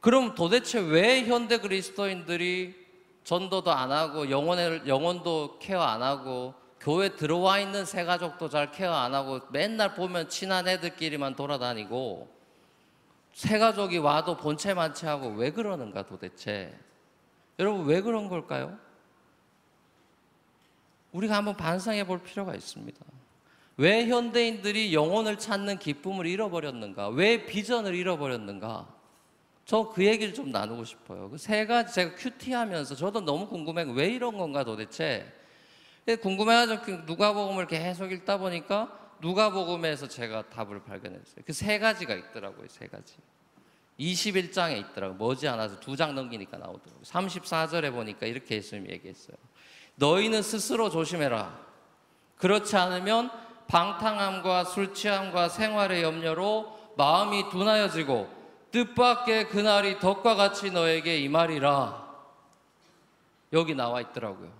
그럼 0.00 0.34
도대체 0.34 0.80
왜 0.80 1.24
현대 1.24 1.56
그리스도인들이 1.56 2.74
전도도 3.24 3.70
안 3.70 3.90
하고 3.90 4.28
영혼을 4.28 4.86
영혼도 4.86 5.58
케어 5.60 5.80
안 5.80 6.02
하고 6.02 6.52
교회 6.78 7.16
들어와 7.16 7.58
있는 7.58 7.86
새 7.86 8.04
가족도 8.04 8.50
잘 8.50 8.70
케어 8.70 8.92
안 8.92 9.14
하고 9.14 9.40
맨날 9.50 9.94
보면 9.94 10.28
친한 10.28 10.68
애들끼리만 10.68 11.36
돌아다니고 11.36 12.39
새 13.32 13.58
가족이 13.58 13.98
와도 13.98 14.36
본체 14.36 14.74
만취하고 14.74 15.28
왜 15.30 15.50
그러는가 15.50 16.04
도대체? 16.06 16.76
여러분 17.58 17.86
왜 17.86 18.00
그런 18.00 18.28
걸까요? 18.28 18.78
우리가 21.12 21.36
한번 21.36 21.56
반성해 21.56 22.04
볼 22.06 22.22
필요가 22.22 22.54
있습니다. 22.54 22.98
왜 23.76 24.06
현대인들이 24.06 24.94
영혼을 24.94 25.38
찾는 25.38 25.78
기쁨을 25.78 26.26
잃어버렸는가? 26.26 27.08
왜 27.08 27.46
비전을 27.46 27.94
잃어버렸는가? 27.94 29.00
저 29.64 29.92
그 29.94 30.04
얘기를 30.04 30.34
좀 30.34 30.50
나누고 30.50 30.84
싶어요. 30.84 31.30
그세 31.30 31.64
가지 31.64 31.94
제가 31.94 32.14
큐티하면서 32.16 32.96
저도 32.96 33.20
너무 33.20 33.46
궁금해. 33.46 33.84
왜 33.94 34.08
이런 34.08 34.36
건가 34.36 34.64
도대체? 34.64 35.32
궁금해가지고 36.22 36.82
그 36.82 36.90
누가복음을 37.06 37.68
계속 37.68 38.10
읽다 38.10 38.38
보니까 38.38 38.99
누가복음에서 39.20 40.08
제가 40.08 40.48
답을 40.50 40.82
발견했어요. 40.84 41.44
그 41.46 41.52
세 41.52 41.78
가지가 41.78 42.14
있더라고요. 42.14 42.66
세 42.68 42.86
가지. 42.86 43.14
21장에 43.98 44.78
있더라고요. 44.90 45.18
머지않아서 45.18 45.78
두 45.80 45.94
장 45.96 46.14
넘기니까 46.14 46.56
나오더라고요. 46.58 47.02
34절에 47.02 47.92
보니까 47.92 48.26
이렇게 48.26 48.56
예수님이 48.56 48.90
얘기했어요. 48.90 49.36
너희는 49.96 50.42
스스로 50.42 50.88
조심해라. 50.88 51.58
그렇지 52.36 52.76
않으면 52.76 53.30
방탕함과 53.68 54.64
술 54.64 54.94
취함과 54.94 55.48
생활의 55.50 56.02
염려로 56.02 56.94
마음이 56.96 57.50
둔하여지고 57.50 58.28
뜻밖의 58.72 59.48
그날이 59.48 59.98
덕과 59.98 60.34
같이 60.34 60.70
너에게 60.70 61.18
임하리라. 61.18 62.08
여기 63.52 63.74
나와 63.74 64.00
있더라고요. 64.00 64.59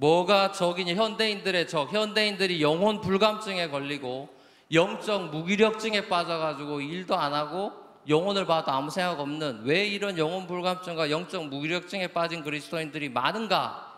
뭐가 0.00 0.50
적이니 0.52 0.94
현대인들의 0.94 1.68
적, 1.68 1.92
현대인들이 1.92 2.62
영혼 2.62 3.02
불감증에 3.02 3.68
걸리고 3.68 4.30
영적 4.72 5.28
무기력증에 5.30 6.08
빠져가지고 6.08 6.80
일도 6.80 7.14
안 7.14 7.34
하고 7.34 7.72
영혼을 8.08 8.46
봐도 8.46 8.72
아무 8.72 8.90
생각 8.90 9.20
없는 9.20 9.64
왜 9.64 9.86
이런 9.86 10.16
영혼 10.16 10.46
불감증과 10.46 11.10
영적 11.10 11.48
무기력증에 11.48 12.08
빠진 12.08 12.42
그리스도인들이 12.42 13.10
많은가? 13.10 13.88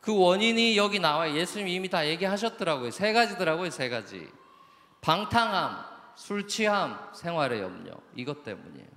그 0.00 0.18
원인이 0.18 0.76
여기 0.76 0.98
나와 0.98 1.32
예수님이 1.32 1.74
이미 1.74 1.88
다 1.88 2.04
얘기하셨더라고요. 2.04 2.90
세 2.90 3.12
가지더라고요, 3.12 3.70
세 3.70 3.88
가지. 3.88 4.28
방탕함, 5.00 5.78
술 6.16 6.48
취함, 6.48 6.98
생활의 7.14 7.60
염려. 7.60 7.92
이것 8.16 8.42
때문이에요. 8.42 8.88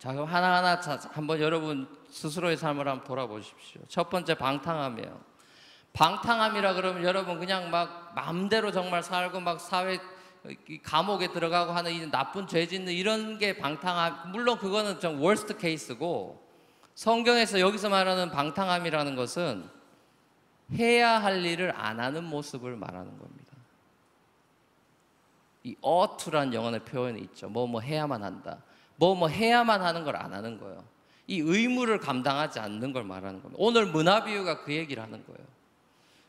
자, 0.00 0.12
그럼 0.12 0.26
하나하나 0.26 0.80
자- 0.80 0.98
한번 1.12 1.40
여러분 1.40 1.86
스스로의 2.12 2.56
삶을 2.58 2.86
한번 2.86 3.04
돌아보십시오. 3.06 3.80
첫 3.88 4.10
번째 4.10 4.34
방탕함이에요. 4.34 5.18
방탕함이라 5.94 6.74
그러면 6.74 7.04
여러분 7.04 7.38
그냥 7.38 7.70
막 7.70 8.12
마음대로 8.14 8.70
정말 8.70 9.02
살고 9.02 9.40
막 9.40 9.60
사회 9.60 9.98
이 10.68 10.78
감옥에 10.82 11.28
들어가고 11.32 11.72
하는 11.72 11.92
이 11.92 12.10
나쁜 12.10 12.46
죄 12.46 12.66
짓는 12.66 12.92
이런 12.92 13.38
게 13.38 13.56
방탕함. 13.56 14.30
물론 14.32 14.58
그거는 14.58 15.00
좀 15.00 15.22
월스트 15.22 15.56
케이스고 15.56 16.42
성경에서 16.94 17.60
여기서 17.60 17.88
말하는 17.88 18.30
방탕함이라는 18.30 19.16
것은 19.16 19.68
해야 20.74 21.22
할 21.22 21.44
일을 21.44 21.72
안 21.74 21.98
하는 22.00 22.24
모습을 22.24 22.76
말하는 22.76 23.18
겁니다. 23.18 23.52
이 25.64 25.76
어투란 25.80 26.52
영어의 26.52 26.80
표현이 26.80 27.20
있죠. 27.20 27.48
뭐 27.48 27.66
뭐 27.66 27.80
해야만 27.80 28.22
한다. 28.22 28.58
뭐 28.96 29.14
뭐 29.14 29.28
해야만 29.28 29.80
하는 29.80 30.04
걸 30.04 30.16
안 30.16 30.34
하는 30.34 30.58
거예요. 30.58 30.91
이 31.32 31.40
의무를 31.40 31.98
감당하지 31.98 32.60
않는 32.60 32.92
걸 32.92 33.04
말하는 33.04 33.40
겁니다. 33.40 33.56
오늘 33.58 33.86
문화비유가 33.86 34.64
그 34.64 34.74
얘기를 34.74 35.02
하는 35.02 35.24
거예요. 35.24 35.40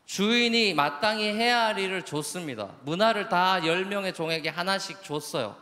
주인이 0.06 0.72
마땅히 0.72 1.24
해야 1.24 1.66
할 1.66 1.78
일을 1.78 2.06
줬습니다. 2.06 2.70
문화를 2.84 3.28
다 3.28 3.60
10명의 3.60 4.14
종에게 4.14 4.48
하나씩 4.48 5.02
줬어요. 5.02 5.56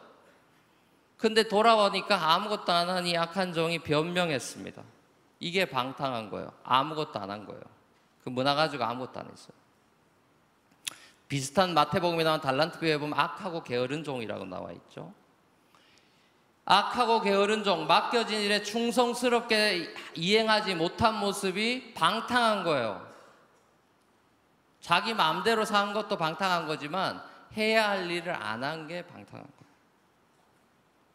근데 1.17 1.49
돌아오니까 1.49 2.35
아무것도 2.35 2.71
안 2.73 2.89
하니 2.89 3.15
약한 3.15 3.53
종이 3.53 3.81
변명했습니다. 3.81 4.81
이게 5.41 5.65
방탕한 5.65 6.31
거예요. 6.31 6.53
아무것도 6.63 7.19
안 7.19 7.31
한 7.31 7.45
거예요. 7.45 7.63
그 8.23 8.29
문화 8.29 8.55
가지고 8.55 8.85
아무것도 8.85 9.19
안 9.19 9.27
했어요. 9.27 9.55
비슷한 11.27 11.75
마태복음에 11.75 12.23
나온 12.23 12.41
달란트 12.41 12.79
비유에 12.79 12.99
보면 12.99 13.19
악하고 13.19 13.65
게으른 13.65 14.05
종이라고 14.05 14.45
나와 14.45 14.71
있죠. 14.71 15.13
악하고 16.65 17.21
게으른 17.23 17.65
종, 17.65 17.87
맡겨진 17.87 18.41
일에 18.41 18.63
충성스럽게 18.63 19.95
이행하지 20.15 20.75
못한 20.77 21.19
모습이 21.19 21.93
방탕한 21.95 22.63
거예요. 22.65 23.07
자기 24.81 25.15
마음대로 25.15 25.65
산 25.65 25.93
것도 25.93 26.17
방탕한 26.17 26.67
거지만 26.67 27.23
해야 27.57 27.91
할 27.91 28.11
일을 28.11 28.33
안 28.35 28.63
한 28.63 28.87
게 28.87 29.03
방탕한 29.03 29.43
거예요. 29.45 29.73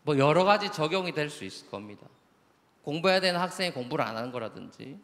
뭐 0.03 0.17
여러 0.17 0.43
가지 0.43 0.71
적용이 0.71 1.11
될 1.13 1.29
수 1.29 1.43
있을 1.43 1.69
겁니다. 1.69 2.05
공부해야 2.83 3.19
되는 3.19 3.39
학생이 3.39 3.71
공부를 3.71 4.05
안 4.05 4.15
하는 4.15 4.31
거라든지 4.31 4.97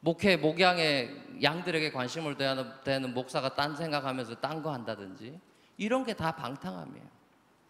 목회 0.00 0.36
목양에 0.36 1.10
양들에게 1.42 1.92
관심을 1.92 2.36
대하는 2.36 3.14
목사가 3.14 3.54
딴 3.54 3.74
생각하면서 3.76 4.36
딴 4.36 4.62
거 4.62 4.72
한다든지 4.72 5.38
이런 5.76 6.04
게 6.04 6.14
다 6.14 6.32
방탕함이에요. 6.32 7.17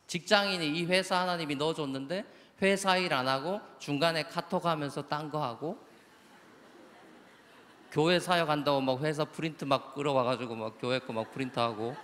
직장인이 0.09 0.67
이 0.79 0.85
회사 0.87 1.21
하나님이 1.21 1.55
넣어줬는데 1.55 2.25
회사 2.63 2.97
일 2.97 3.13
안 3.13 3.29
하고 3.29 3.61
중간에 3.79 4.25
카톡 4.25 4.67
하면서 4.67 5.07
딴 5.07 5.31
거 5.31 5.41
하고 5.43 5.79
교회 7.93 8.19
사역 8.19 8.49
한다고 8.49 8.81
막 8.81 9.01
회사 9.03 9.25
프린트 9.25 9.65
막 9.65 9.95
끌어와가지고 9.95 10.57
막 10.57 10.79
교회 10.81 10.99
거 10.99 11.13
막 11.13 11.31
프린트하고 11.31 11.95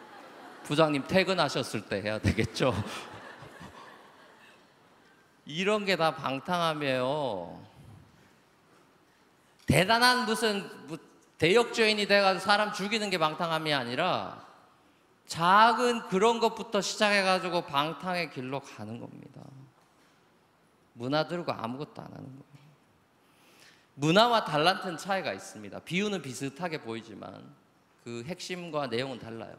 부장님 0.63 1.07
퇴근하셨을 1.09 1.87
때 1.89 2.01
해야 2.01 2.19
되겠죠. 2.19 2.73
이런 5.45 5.85
게 5.85 5.97
다 5.97 6.15
방탕함이에요. 6.15 7.61
대단한 9.67 10.25
무슨 10.27 10.87
뭐 10.87 10.97
대역죄인이 11.39 12.07
돼가지고 12.07 12.45
사람 12.45 12.73
죽이는 12.73 13.11
게 13.11 13.19
방탕함이 13.19 13.75
아니라 13.75 14.44
작은 15.27 16.09
그런 16.09 16.39
것부터 16.39 16.81
시작해가지고 16.81 17.63
방탕의 17.63 18.31
길로 18.31 18.61
가는 18.61 19.01
겁니다. 19.01 19.41
문화 20.93 21.27
들고 21.27 21.53
아무것도 21.53 22.03
안 22.03 22.07
하는 22.07 22.25
거예요. 22.25 22.55
문화와 23.95 24.45
달란트는 24.45 24.97
차이가 24.97 25.33
있습니다. 25.33 25.81
비유는 25.81 26.23
비슷하게 26.23 26.81
보이지만 26.83 27.55
그 28.03 28.23
핵심과 28.27 28.89
내용은 28.89 29.19
달라요. 29.19 29.55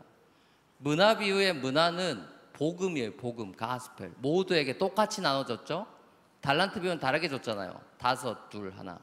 문화 0.78 1.18
비유의 1.18 1.56
문화는 1.56 2.26
복음이에요. 2.54 3.14
복음, 3.14 3.54
가스펠. 3.54 4.14
모두에게 4.18 4.78
똑같이 4.78 5.22
나눠졌죠. 5.22 5.88
달란트 6.42 6.80
비유는 6.80 7.00
다르게 7.00 7.28
줬잖아요. 7.28 7.80
다섯, 7.98 8.50
둘, 8.50 8.72
하나. 8.78 9.00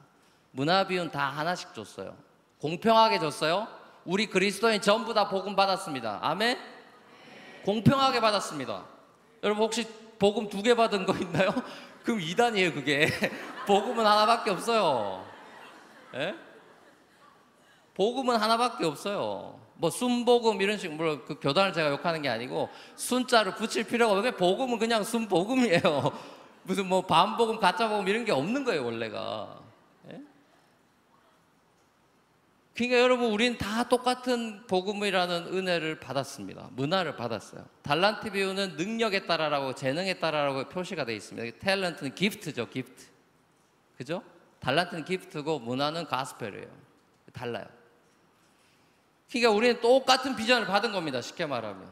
문화 0.53 0.87
비유는 0.87 1.11
다 1.11 1.29
하나씩 1.29 1.75
줬어요. 1.75 2.17
공평하게 2.61 3.19
줬어요. 3.19 3.67
우리 4.05 4.27
그리스도인 4.27 4.81
전부 4.81 5.15
다 5.15 5.29
복음 5.29 5.55
받았습니다. 5.57 6.19
아멘. 6.23 6.59
공평하게 7.65 8.21
받았습니다. 8.21 8.85
여러분 9.45 9.65
혹시 9.65 9.87
복음 10.19 10.49
두 10.49 10.63
개 10.63 10.75
받은 10.75 11.07
거 11.07 11.15
있나요? 11.15 11.51
그럼 12.05 12.21
이단이에요 12.21 12.75
그게. 12.75 13.09
복음은 13.67 14.05
하나밖에 14.05 14.51
없어요. 14.51 15.25
예? 16.15 16.35
복음은 17.95 18.37
하나밖에 18.37 18.85
없어요. 18.85 19.61
뭐 19.75 19.91
순복음 19.91 20.61
이런 20.61 20.79
식 20.79 20.93
물론 20.93 21.25
그 21.25 21.39
교단을 21.41 21.73
제가 21.73 21.91
욕하는 21.91 22.23
게 22.23 22.29
아니고 22.29 22.69
순자를 22.97 23.55
붙일 23.55 23.85
필요가 23.85 24.15
없어요. 24.15 24.33
복음은 24.33 24.79
그냥 24.79 25.05
순복음이에요. 25.05 26.13
무슨 26.65 26.87
뭐 26.89 27.03
반복음, 27.03 27.59
가짜복음 27.59 28.07
이런 28.07 28.25
게 28.25 28.31
없는 28.33 28.65
거예요 28.65 28.85
원래가. 28.85 29.59
예? 30.11 30.21
그러니까 32.75 33.01
여러분 33.01 33.31
우리는 33.31 33.59
다 33.59 33.89
똑같은 33.89 34.67
복음이라는 34.67 35.49
은혜를 35.53 36.01
받았습니다. 36.01 36.69
문화를 36.73 37.17
받았어요. 37.17 37.67
달란트 37.83 38.31
비유는 38.33 38.77
능력에 38.77 39.27
따라라고 39.27 39.75
재능에 39.75 40.15
따라라고 40.15 40.69
표시가 40.71 41.05
되어 41.05 41.15
있습니다. 41.15 41.59
탤런트는 41.59 42.15
기프트죠, 42.15 42.71
기프트. 42.71 43.05
그죠? 43.99 44.23
달란트는 44.61 45.05
기프트고 45.05 45.59
문화는 45.59 46.07
가스펠이에요. 46.07 46.69
달라요. 47.35 47.67
그러니까 49.31 49.51
우리는 49.51 49.81
똑같은 49.81 50.35
비전을 50.35 50.67
받은 50.67 50.93
겁니다. 50.93 51.21
쉽게 51.21 51.47
말하면. 51.47 51.91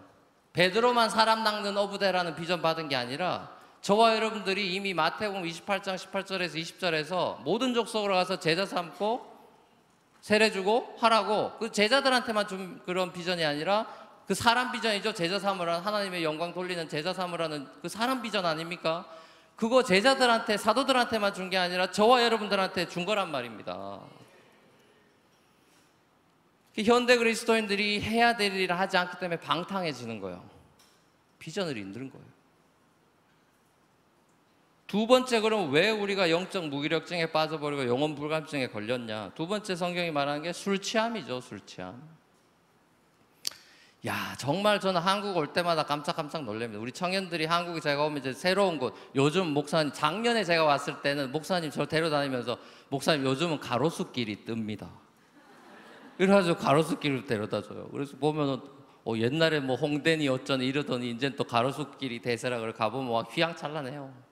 베드로만 0.53 1.11
사람 1.11 1.45
낚는 1.45 1.77
어부대라는 1.77 2.35
비전 2.35 2.61
받은 2.63 2.89
게 2.89 2.97
아니라 2.97 3.51
저와 3.83 4.17
여러분들이 4.17 4.75
이미 4.75 4.95
마태복음 4.95 5.43
28장 5.43 5.97
18절에서 5.97 6.55
20절에서 6.57 7.43
모든 7.43 7.73
족속으로 7.73 8.15
가서 8.15 8.39
제자 8.39 8.67
삼고 8.67 9.31
세례 10.21 10.51
주고 10.51 10.95
하라고 10.99 11.53
그 11.59 11.71
제자들한테만 11.73 12.47
좀 12.49 12.81
그런 12.85 13.13
비전이 13.13 13.45
아니라 13.45 13.87
그 14.27 14.35
사람 14.35 14.71
비전이죠. 14.71 15.13
제자 15.15 15.39
삼으라는 15.39 15.81
하나님의 15.81 16.23
영광 16.23 16.53
돌리는 16.55 16.89
제자 16.89 17.13
삼으라는 17.13 17.67
그 17.83 17.89
사람 17.89 18.23
비전 18.23 18.47
아닙니까? 18.47 19.07
그거 19.57 19.83
제자들한테 19.83 20.57
사도들한테만 20.57 21.35
준 21.35 21.51
게 21.51 21.59
아니라 21.59 21.91
저와 21.91 22.23
여러분들한테 22.25 22.89
준 22.89 23.05
거란 23.05 23.31
말입니다. 23.31 23.99
그 26.75 26.83
현대 26.83 27.17
그리스도인들이 27.17 28.01
해야 28.01 28.37
될 28.37 28.55
일을 28.55 28.79
하지 28.79 28.97
않기 28.97 29.19
때문에 29.19 29.41
방탕해지는 29.41 30.21
거예요. 30.21 30.49
비전을 31.41 31.77
잃는 31.77 32.11
거예요. 32.11 32.27
두 34.91 35.07
번째 35.07 35.39
그럼 35.41 35.71
왜 35.71 35.89
우리가 35.89 36.31
영적 36.33 36.67
무기력증에 36.67 37.27
빠져버리고 37.31 37.87
영혼 37.87 38.17
불감증에 38.17 38.67
걸렸냐? 38.67 39.31
두 39.37 39.47
번째 39.47 39.77
성경이 39.77 40.11
말하는 40.11 40.43
게 40.43 40.53
술 40.53 40.81
취함이죠, 40.81 41.41
술 41.43 41.61
취함. 41.65 42.03
야, 44.05 44.35
정말 44.37 44.81
저는 44.81 45.01
한국 45.01 45.37
올 45.37 45.53
때마다 45.53 45.85
깜짝깜짝 45.85 46.43
놀랍니다. 46.43 46.83
우리 46.83 46.91
청년들이 46.91 47.45
한국에 47.45 47.79
제가 47.79 48.05
오면 48.07 48.19
이제 48.19 48.33
새로운 48.33 48.81
곳, 48.81 48.93
요즘 49.15 49.55
목사님, 49.55 49.93
작년에 49.93 50.43
제가 50.43 50.65
왔을 50.65 51.01
때는 51.03 51.31
목사님 51.31 51.71
저 51.71 51.87
데려다니면서 51.87 52.59
목사님 52.89 53.25
요즘은 53.25 53.61
가로수길이 53.61 54.45
뜹니다. 54.45 54.89
그래가지고 56.19 56.57
가로수길을 56.57 57.27
데려다 57.27 57.63
줘요. 57.63 57.89
그래서 57.93 58.17
보면은 58.17 58.61
어, 59.05 59.15
옛날에 59.17 59.61
뭐 59.61 59.77
홍대니 59.77 60.27
어쩌니 60.27 60.67
이러더니 60.67 61.11
이제 61.13 61.31
또 61.37 61.45
가로수길이 61.45 62.19
대세라 62.23 62.59
그래 62.59 62.73
가보면 62.73 63.13
막 63.13 63.29
휘황찬란해요. 63.31 64.30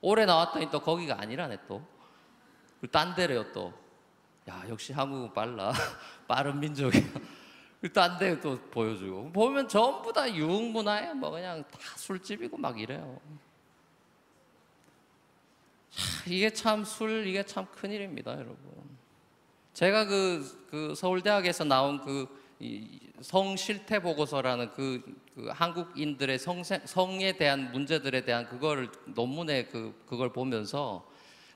올해 0.00 0.24
나왔더니 0.26 0.70
또 0.70 0.80
거기가 0.80 1.20
아니라네 1.20 1.58
또. 1.66 1.84
그리고 2.80 2.92
딴 2.92 3.14
데래요 3.14 3.52
또. 3.52 3.72
야 4.48 4.64
역시 4.68 4.92
한국은 4.92 5.32
빨라. 5.34 5.72
빠른 6.28 6.58
민족이야. 6.60 7.02
딴 7.92 8.18
데 8.18 8.40
또 8.40 8.58
보여주고. 8.70 9.30
보면 9.32 9.68
전부 9.68 10.12
다 10.12 10.32
유흥문화에 10.32 11.14
뭐 11.14 11.30
그냥 11.30 11.62
다 11.70 11.78
술집이고 11.96 12.56
막 12.56 12.78
이래요. 12.80 13.20
차, 15.90 16.24
이게 16.26 16.50
참 16.52 16.84
술 16.84 17.26
이게 17.26 17.42
참 17.44 17.66
큰일입니다 17.66 18.32
여러분. 18.32 18.56
제가 19.74 20.06
그, 20.06 20.66
그 20.70 20.94
서울대학에서 20.96 21.64
나온 21.64 22.00
그이 22.00 22.26
성실태 23.20 24.00
보고서라는 24.02 24.72
그, 24.72 25.02
그 25.34 25.48
한국인들의 25.48 26.38
성, 26.38 26.62
성에 26.64 27.36
대한 27.36 27.70
문제들에 27.72 28.24
대한 28.24 28.46
그거를 28.46 28.90
논문에 29.06 29.66
그, 29.66 29.94
그걸 30.06 30.32
보면서 30.32 31.08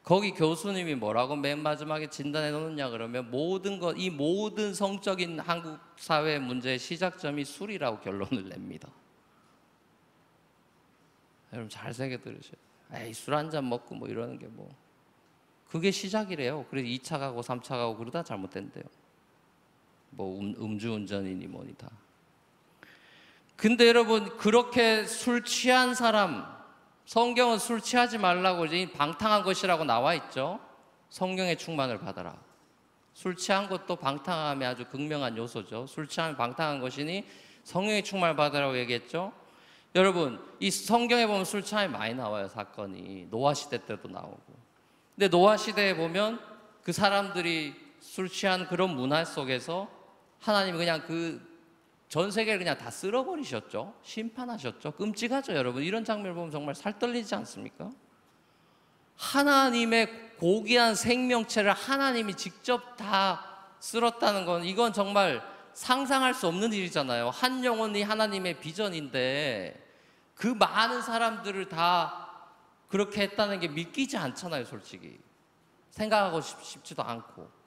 거기 0.05 0.33
교수님이 0.33 0.97
뭐라고 0.97 1.37
맨 1.37 1.61
마지막에 1.61 2.09
진단해 2.09 2.51
놓느냐 2.51 2.89
그러면 2.91 3.31
모든 3.31 3.79
것, 3.79 3.95
이 3.97 4.11
모든 4.11 4.75
성적인 4.75 5.39
한국 5.41 5.79
사회 5.97 6.39
문제의 6.39 6.79
시작점이 6.79 7.45
술이라고 7.45 8.01
결론을 8.01 8.49
냅니다. 8.49 8.89
여러분 11.53 11.69
잘 11.69 11.93
새겨 11.93 12.19
들으셔요. 12.19 12.57
에이, 12.95 13.13
술 13.15 13.35
한 13.35 13.51
잔 13.51 13.69
먹고 13.69 13.95
뭐 13.95 14.09
이러는 14.09 14.39
게 14.39 14.47
뭐. 14.47 14.69
그게 15.69 15.91
시작이래요. 15.91 16.67
그래서 16.71 16.87
2차 16.87 17.19
가고 17.19 17.41
3차 17.41 17.71
가고 17.71 17.97
그러다 17.97 18.23
잘못된대요. 18.23 18.85
뭐 20.13 20.41
음, 20.41 20.55
음주운전이니 20.59 21.47
뭐니 21.47 21.75
다. 21.75 21.91
근데 23.57 23.87
여러분 23.87 24.37
그렇게 24.39 25.05
술 25.05 25.45
취한 25.45 25.95
사람 25.95 26.47
성경은 27.07 27.59
술 27.59 27.81
취하지 27.81 28.19
말라고 28.19 28.67
이제 28.67 28.91
방탕한 28.93 29.43
것이라고 29.43 29.85
나와 29.85 30.15
있죠. 30.15 30.61
성경의 31.11 31.59
충만을 31.59 31.99
받아라. 31.99 32.37
술 33.13 33.37
취한 33.37 33.69
것도 33.69 33.97
방탕함의 33.97 34.67
아주 34.67 34.87
극명한 34.87 35.37
요소죠. 35.37 35.87
술 35.87 36.09
취하면 36.09 36.37
방탕한 36.37 36.81
것이니 36.81 37.27
성령의 37.65 38.03
충만을 38.05 38.37
받으라고 38.37 38.77
얘기했죠. 38.79 39.33
여러분 39.95 40.43
이 40.59 40.71
성경에 40.71 41.27
보면 41.27 41.45
술 41.45 41.63
취함이 41.63 41.89
많이 41.93 42.15
나와요 42.15 42.49
사건이 42.49 43.29
노아 43.31 43.55
시대 43.55 43.85
때도 43.85 44.09
나오고. 44.09 44.63
근데 45.15 45.29
노아 45.29 45.57
시대에 45.57 45.95
보면 45.95 46.41
그 46.83 46.93
사람들이 46.93 47.75
술 48.01 48.29
취한 48.29 48.67
그런 48.67 48.97
문화 48.97 49.25
속에서 49.25 50.02
하나님이 50.43 50.77
그냥 50.77 51.03
그 51.07 51.53
전 52.13 52.31
세계를 52.31 52.59
그냥 52.59 52.77
다 52.77 52.91
쓸어버리셨죠. 52.91 53.95
심판하셨죠. 54.03 54.91
끔찍하죠, 54.91 55.55
여러분. 55.55 55.83
이런 55.83 56.05
장면을 56.05 56.35
보면 56.35 56.51
정말 56.51 56.75
살 56.75 56.99
떨리지 56.99 57.35
않습니까? 57.37 57.91
하나님의 59.17 60.37
고귀한 60.37 60.95
생명체를 60.95 61.73
하나님이 61.73 62.35
직접 62.35 62.99
다 62.99 63.71
쓸었다는 63.81 64.45
건 64.45 64.63
이건 64.67 64.93
정말 64.93 65.43
상상할 65.73 66.35
수 66.35 66.49
없는 66.49 66.75
일이잖아요. 66.75 67.31
한 67.31 67.65
영혼이 67.65 68.03
하나님의 68.03 68.61
비전인데 68.61 69.83
그 70.35 70.49
많은 70.49 71.01
사람들을 71.01 71.71
다 71.71 72.29
그렇게 72.89 73.23
했다는 73.23 73.59
게 73.59 73.69
믿기지 73.69 74.19
않잖아요, 74.19 74.67
솔직히. 74.67 75.19
생각하고 75.89 76.43
싶, 76.43 76.63
싶지도 76.63 77.03
않고. 77.03 77.62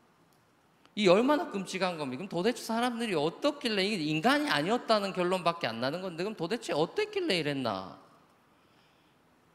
이 0.97 1.09
얼마나 1.09 1.51
끔찍한 1.51 1.97
겁니까? 1.97 2.19
그럼 2.19 2.29
도대체 2.29 2.63
사람들이 2.63 3.15
어떻길래 3.15 3.83
인간이 3.83 4.49
아니었다는 4.49 5.11
결론밖에 5.11 5.67
안 5.67 5.81
나는 5.81 6.01
건데 6.01 6.23
그럼 6.23 6.35
도대체 6.35 6.71
어떻길래 6.71 7.37
이랬나? 7.37 7.99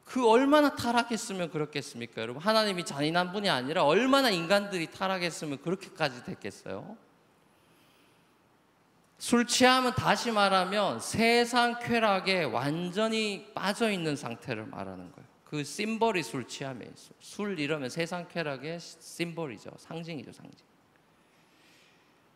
그 0.04 0.28
얼마나 0.28 0.74
타락했으면 0.74 1.50
그렇겠습니까, 1.50 2.20
여러분? 2.20 2.42
하나님이 2.42 2.84
잔인한 2.84 3.32
분이 3.32 3.48
아니라 3.48 3.84
얼마나 3.84 4.28
인간들이 4.28 4.90
타락했으면 4.90 5.62
그렇게까지 5.62 6.24
됐겠어요? 6.24 6.96
술 9.18 9.46
취하면 9.46 9.94
다시 9.94 10.30
말하면 10.32 11.00
세상 11.00 11.78
쾌락에 11.78 12.42
완전히 12.42 13.50
빠져 13.54 13.90
있는 13.90 14.16
상태를 14.16 14.66
말하는 14.66 15.12
거예요. 15.12 15.28
그 15.44 15.62
심벌이 15.62 16.22
술 16.22 16.46
취함에 16.46 16.84
있어. 16.84 17.12
술 17.20 17.58
이러면 17.58 17.88
세상 17.88 18.28
쾌락의 18.28 18.78
심벌이죠. 18.80 19.70
상징이죠, 19.78 20.32
상징. 20.32 20.69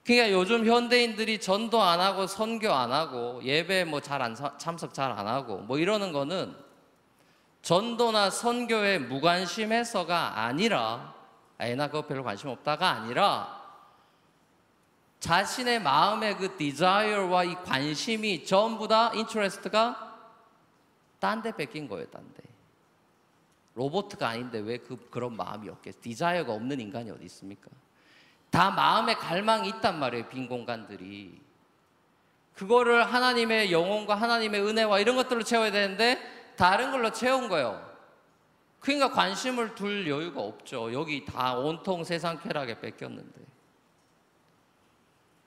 그러니까 0.05 0.33
요즘 0.33 0.67
현대인들이 0.67 1.41
전도 1.41 1.81
안 1.83 2.01
하고 2.01 2.27
선교 2.27 2.71
안 2.73 2.93
하고 2.93 3.43
예배 3.43 3.85
뭐 3.85 4.01
잘 4.01 4.21
안 4.23 4.35
참석 4.59 4.93
잘 4.93 5.11
안 5.13 5.27
하고 5.27 5.59
뭐 5.59 5.79
이러는 5.79 6.13
거는 6.13 6.55
전도나 7.63 8.29
선교에 8.29 8.99
무관심해서가 8.99 10.41
아니라 10.45 11.15
애나 11.59 11.87
그거 11.87 12.07
별로 12.07 12.23
관심 12.23 12.51
없다가 12.51 12.91
아니라 12.91 13.63
자신의 15.21 15.81
마음의 15.81 16.37
그 16.37 16.57
desire와 16.59 17.45
이 17.45 17.55
관심이 17.65 18.45
전부 18.45 18.87
다 18.87 19.11
interest가 19.13 20.03
딴 21.19 21.41
데 21.43 21.53
뺏긴 21.57 21.89
거예요, 21.89 22.05
딴 22.11 22.23
데. 22.35 22.43
로보트가 23.75 24.29
아닌데 24.29 24.59
왜 24.59 24.77
그 24.77 25.09
그런 25.09 25.35
마음이 25.35 25.71
없겠어? 25.71 25.99
desire가 26.03 26.53
없는 26.53 26.79
인간이 26.79 27.11
어디 27.11 27.25
있습니까? 27.25 27.71
다 28.55 28.71
마음에 28.71 29.15
갈망이 29.15 29.69
있단 29.69 29.99
말이에요, 29.99 30.29
빈 30.29 30.47
공간들이. 30.49 31.43
그거를 32.55 33.03
하나님의 33.13 33.73
영혼과 33.73 34.15
하나님의 34.15 34.65
은혜와 34.65 35.01
이런 35.01 35.17
것들로 35.17 35.43
채워야 35.43 35.73
되는데 35.73 36.21
다른 36.57 36.93
걸로 36.93 37.11
채운 37.11 37.49
거예요. 37.49 37.85
그러니까 38.79 39.11
관심을 39.11 39.75
둘 39.75 40.09
여유가 40.09 40.41
없죠. 40.41 40.93
여기 40.93 41.25
다 41.25 41.57
온통 41.57 42.05
세상 42.05 42.39
쾌락에 42.39 42.79
뺏겼는데. 42.79 43.41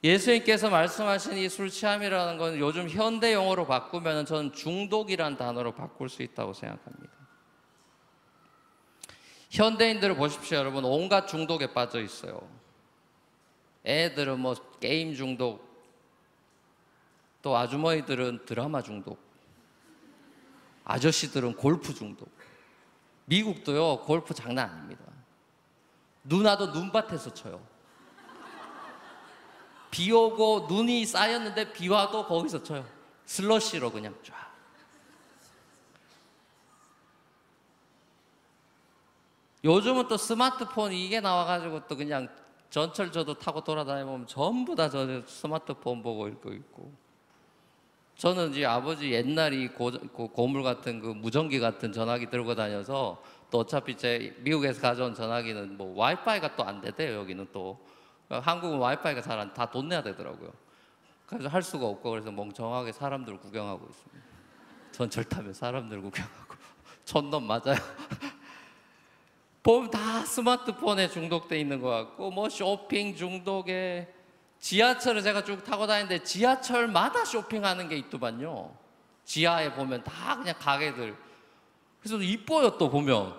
예수님께서 0.04 0.70
말씀하신 0.70 1.38
이 1.38 1.48
술 1.48 1.70
취함이라는 1.70 2.38
건 2.38 2.60
요즘 2.60 2.90
현대 2.90 3.34
용어로 3.34 3.68
바꾸면 3.68 4.26
저는 4.26 4.52
중독이란 4.52 5.38
단어로 5.38 5.76
바꿀 5.76 6.10
수 6.10 6.24
있다고 6.24 6.52
생각합니다. 6.52 7.14
현대인들을 9.50 10.18
보십시오, 10.18 10.58
여러분. 10.58 10.84
온갖 10.84 11.26
중독에 11.26 11.72
빠져 11.72 12.02
있어요. 12.02 12.57
애들은 13.88 14.40
뭐 14.40 14.54
게임 14.80 15.16
중독, 15.16 15.66
또 17.42 17.56
아주머니들은 17.56 18.46
드라마 18.46 18.82
중독, 18.82 19.18
아저씨들은 20.84 21.56
골프 21.56 21.94
중독. 21.94 22.30
미국도요, 23.26 24.02
골프 24.02 24.34
장난 24.34 24.70
아닙니다. 24.70 25.04
누나도 26.24 26.68
눈밭에서 26.68 27.34
쳐요. 27.34 27.66
비 29.90 30.12
오고 30.12 30.68
눈이 30.70 31.06
쌓였는데 31.06 31.72
비 31.72 31.88
와도 31.88 32.26
거기서 32.26 32.64
쳐요. 32.64 32.86
슬러시로 33.26 33.92
그냥 33.92 34.14
쫙. 34.24 34.52
요즘은 39.64 40.08
또 40.08 40.18
스마트폰 40.18 40.94
이게 40.94 41.20
나와가지고 41.20 41.88
또 41.88 41.98
그냥 41.98 42.30
전철 42.70 43.12
저도 43.12 43.34
타고 43.36 43.62
돌아다니면 43.64 44.28
전부 44.28 44.76
다저 44.76 45.22
스마트폰 45.26 46.02
보고 46.04 46.28
읽고 46.28 46.54
있고. 46.54 46.92
저는 48.18 48.50
이제 48.52 48.66
아버지 48.66 49.12
옛날이 49.12 49.68
고, 49.70 49.92
고, 50.12 50.28
고 50.30 50.48
물 50.48 50.64
같은 50.64 51.00
그 51.02 51.08
무전기 51.10 51.60
같은 51.60 51.92
전화기 51.94 52.30
들고 52.32 52.56
다녀서 52.56 53.22
또 53.52 53.60
어차피 53.60 53.96
제 53.96 54.36
미국에서 54.40 54.82
가져온 54.82 55.14
전화기는 55.14 55.78
뭐 55.78 55.96
와이파이가 55.96 56.56
또 56.56 56.64
안 56.64 56.82
되대요 56.82 57.20
여기는 57.20 57.48
또 57.54 57.80
한국은 58.30 58.80
와이파이가 58.80 59.22
잘 59.22 59.40
안 59.40 59.54
다 59.54 59.70
돈 59.70 59.88
내야 59.90 60.02
되더라고요. 60.02 60.52
그래서 61.28 61.48
할 61.48 61.62
수가 61.62 61.86
없고 61.86 62.10
그래서 62.10 62.32
멍청하게 62.32 62.92
사람들을 62.92 63.40
구경하고 63.40 63.86
있습니다. 63.88 64.28
전철 64.94 65.24
타면 65.26 65.54
사람들 65.54 66.02
구경하고 66.02 66.56
촌놈 67.06 67.44
맞아요. 67.46 67.76
보면 69.68 69.92
다 69.92 70.24
스마트폰에 70.24 71.10
중독돼 71.10 71.60
있는 71.60 71.82
것 71.82 71.90
같고 71.90 72.32
뭐 72.32 72.48
쇼핑 72.48 73.14
중독에 73.14 74.08
지하철을 74.60 75.22
제가 75.22 75.44
쭉 75.44 75.62
타고 75.62 75.86
다니는데 75.86 76.24
지하철마다 76.24 77.26
쇼핑하는 77.26 77.90
게 77.90 77.98
있더만요. 77.98 78.74
지하에 79.26 79.74
보면 79.74 80.06
다 80.06 80.38
그냥 80.38 80.56
가게들. 80.58 81.14
그래서 82.00 82.18
이뻐요 82.22 82.78
또 82.78 82.90
보면. 82.90 83.36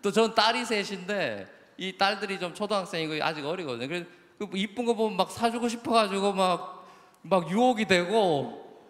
또 0.00 0.10
전 0.10 0.34
딸이 0.34 0.64
셋인데 0.64 1.46
이 1.76 1.98
딸들이 1.98 2.40
좀 2.40 2.54
초등학생이고 2.54 3.22
아직 3.22 3.44
어리거든요. 3.44 3.88
그래서 3.88 4.06
그 4.38 4.48
이쁜 4.54 4.86
거 4.86 4.94
보면 4.94 5.18
막 5.18 5.30
사주고 5.30 5.68
싶어가지고 5.68 6.32
막, 6.32 6.88
막 7.20 7.50
유혹이 7.50 7.84
되고 7.84 8.80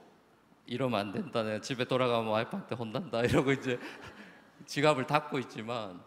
이러면 0.66 1.00
안 1.00 1.12
된다. 1.12 1.42
내가 1.42 1.60
집에 1.60 1.84
돌아가면 1.84 2.30
와이프한테 2.30 2.76
혼난다. 2.76 3.22
이러고 3.22 3.50
이제 3.50 3.80
지갑을 4.66 5.06
닫고 5.06 5.38
있지만 5.40 6.00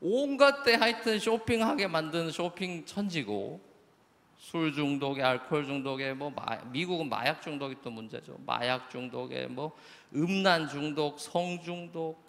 온갖 0.00 0.62
때 0.62 0.74
하여튼 0.74 1.18
쇼핑하게 1.18 1.86
만드는 1.86 2.30
쇼핑 2.30 2.84
천지고 2.84 3.60
술 4.38 4.72
중독에 4.72 5.22
알코올 5.22 5.64
중독에 5.64 6.12
뭐 6.12 6.30
마, 6.30 6.56
미국은 6.66 7.08
마약 7.08 7.40
중독이 7.42 7.76
또 7.82 7.90
문제죠. 7.90 8.36
마약 8.44 8.90
중독에 8.90 9.46
뭐 9.46 9.72
음란 10.14 10.68
중독, 10.68 11.18
성 11.18 11.60
중독 11.62 12.24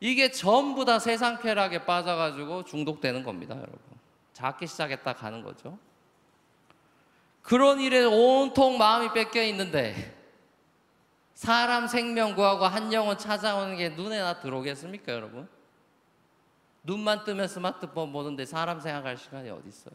이게 0.00 0.30
전부 0.30 0.84
다 0.84 0.98
세상 0.98 1.38
쾌락에 1.38 1.84
빠져가지고 1.84 2.64
중독되는 2.64 3.24
겁니다, 3.24 3.56
여러분. 3.56 3.78
작게 4.32 4.66
시작했다 4.66 5.12
가는 5.14 5.42
거죠. 5.42 5.78
그런 7.42 7.80
일에 7.80 8.04
온통 8.04 8.78
마음이 8.78 9.12
뺏겨 9.12 9.42
있는데 9.44 10.17
사람 11.38 11.86
생명 11.86 12.34
구하고 12.34 12.64
한 12.64 12.92
영혼 12.92 13.16
찾아오는 13.16 13.76
게 13.76 13.90
눈에 13.90 14.18
나 14.18 14.40
들어오겠습니까, 14.40 15.12
여러분? 15.12 15.48
눈만 16.82 17.22
뜨면 17.22 17.46
스마트폰 17.46 18.12
보는데 18.12 18.44
사람 18.44 18.80
생각할 18.80 19.16
시간이 19.16 19.48
어디 19.48 19.68
있어요? 19.68 19.94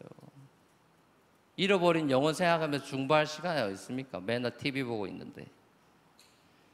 잃어버린 1.56 2.10
영혼 2.10 2.32
생각하면서 2.32 2.86
중보할 2.86 3.26
시간이 3.26 3.60
어디 3.60 3.74
있습니까? 3.74 4.20
맨날 4.20 4.56
TV 4.56 4.84
보고 4.84 5.06
있는데. 5.06 5.44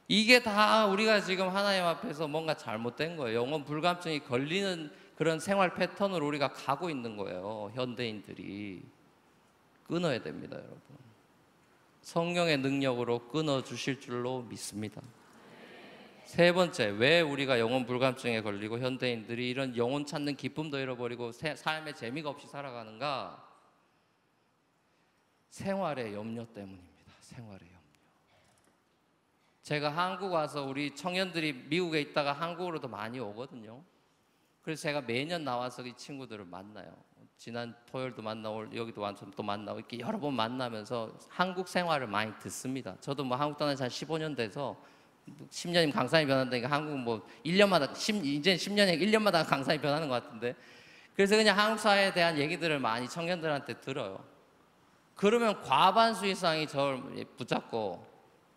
이게 0.06 0.40
다 0.40 0.86
우리가 0.86 1.20
지금 1.20 1.48
하나님 1.48 1.84
앞에서 1.84 2.28
뭔가 2.28 2.54
잘못된 2.54 3.16
거예요. 3.16 3.40
영혼 3.40 3.64
불감증이 3.64 4.20
걸리는 4.20 4.92
그런 5.16 5.40
생활 5.40 5.74
패턴으로 5.74 6.24
우리가 6.28 6.52
가고 6.52 6.88
있는 6.88 7.16
거예요. 7.16 7.72
현대인들이. 7.74 8.82
끊어야 9.88 10.22
됩니다, 10.22 10.54
여러분. 10.58 11.09
성령의 12.02 12.58
능력으로 12.58 13.28
끊어 13.28 13.62
주실 13.62 14.00
줄로 14.00 14.42
믿습니다. 14.42 15.00
세 16.24 16.52
번째, 16.52 16.86
왜 16.90 17.20
우리가 17.20 17.58
영혼 17.58 17.86
불감증에 17.86 18.42
걸리고 18.42 18.78
현대인들이 18.78 19.50
이런 19.50 19.76
영혼 19.76 20.06
찾는 20.06 20.36
기쁨도 20.36 20.78
잃어버리고 20.78 21.32
세- 21.32 21.56
삶의 21.56 21.96
재미가 21.96 22.30
없이 22.30 22.46
살아가는가? 22.46 23.46
생활의 25.48 26.14
염려 26.14 26.46
때문입니다. 26.46 27.12
생활의 27.20 27.60
염려. 27.68 27.80
제가 29.62 29.90
한국 29.90 30.32
와서 30.32 30.62
우리 30.64 30.94
청년들이 30.94 31.52
미국에 31.68 32.00
있다가 32.00 32.32
한국으로도 32.32 32.88
많이 32.88 33.18
오거든요. 33.18 33.82
그래서 34.62 34.82
제가 34.82 35.00
매년 35.02 35.42
나와서 35.44 35.82
이 35.84 35.92
친구들을 35.96 36.44
만나요. 36.44 36.96
지난 37.40 37.74
토요일도 37.90 38.20
만나고 38.20 38.66
여기도 38.76 39.00
와서 39.00 39.24
또 39.34 39.42
만나고 39.42 39.78
이렇게 39.78 39.98
여러 39.98 40.20
번 40.20 40.34
만나면서 40.34 41.10
한국 41.30 41.68
생활을 41.68 42.06
많이 42.06 42.30
듣습니다. 42.38 42.94
저도 43.00 43.24
뭐 43.24 43.34
한국 43.34 43.56
떠난 43.56 43.74
지 43.74 43.82
한 43.82 43.88
15년 43.88 44.36
돼서 44.36 44.76
10년이면 45.48 45.90
강산이 45.90 46.26
변한다니까 46.26 46.70
한국 46.70 46.98
뭐 46.98 47.26
1년마다 47.46 47.96
10, 47.96 48.26
이제 48.26 48.56
10년에 48.56 49.00
1년마다 49.00 49.48
강산이 49.48 49.80
변하는 49.80 50.06
것 50.10 50.22
같은데 50.22 50.54
그래서 51.16 51.34
그냥 51.34 51.58
한국 51.58 51.80
사회에 51.80 52.12
대한 52.12 52.36
얘기들을 52.36 52.78
많이 52.78 53.08
청년들한테 53.08 53.80
들어요. 53.80 54.22
그러면 55.14 55.62
과반수 55.62 56.26
이상이 56.26 56.66
저를 56.68 57.24
붙잡고 57.38 58.06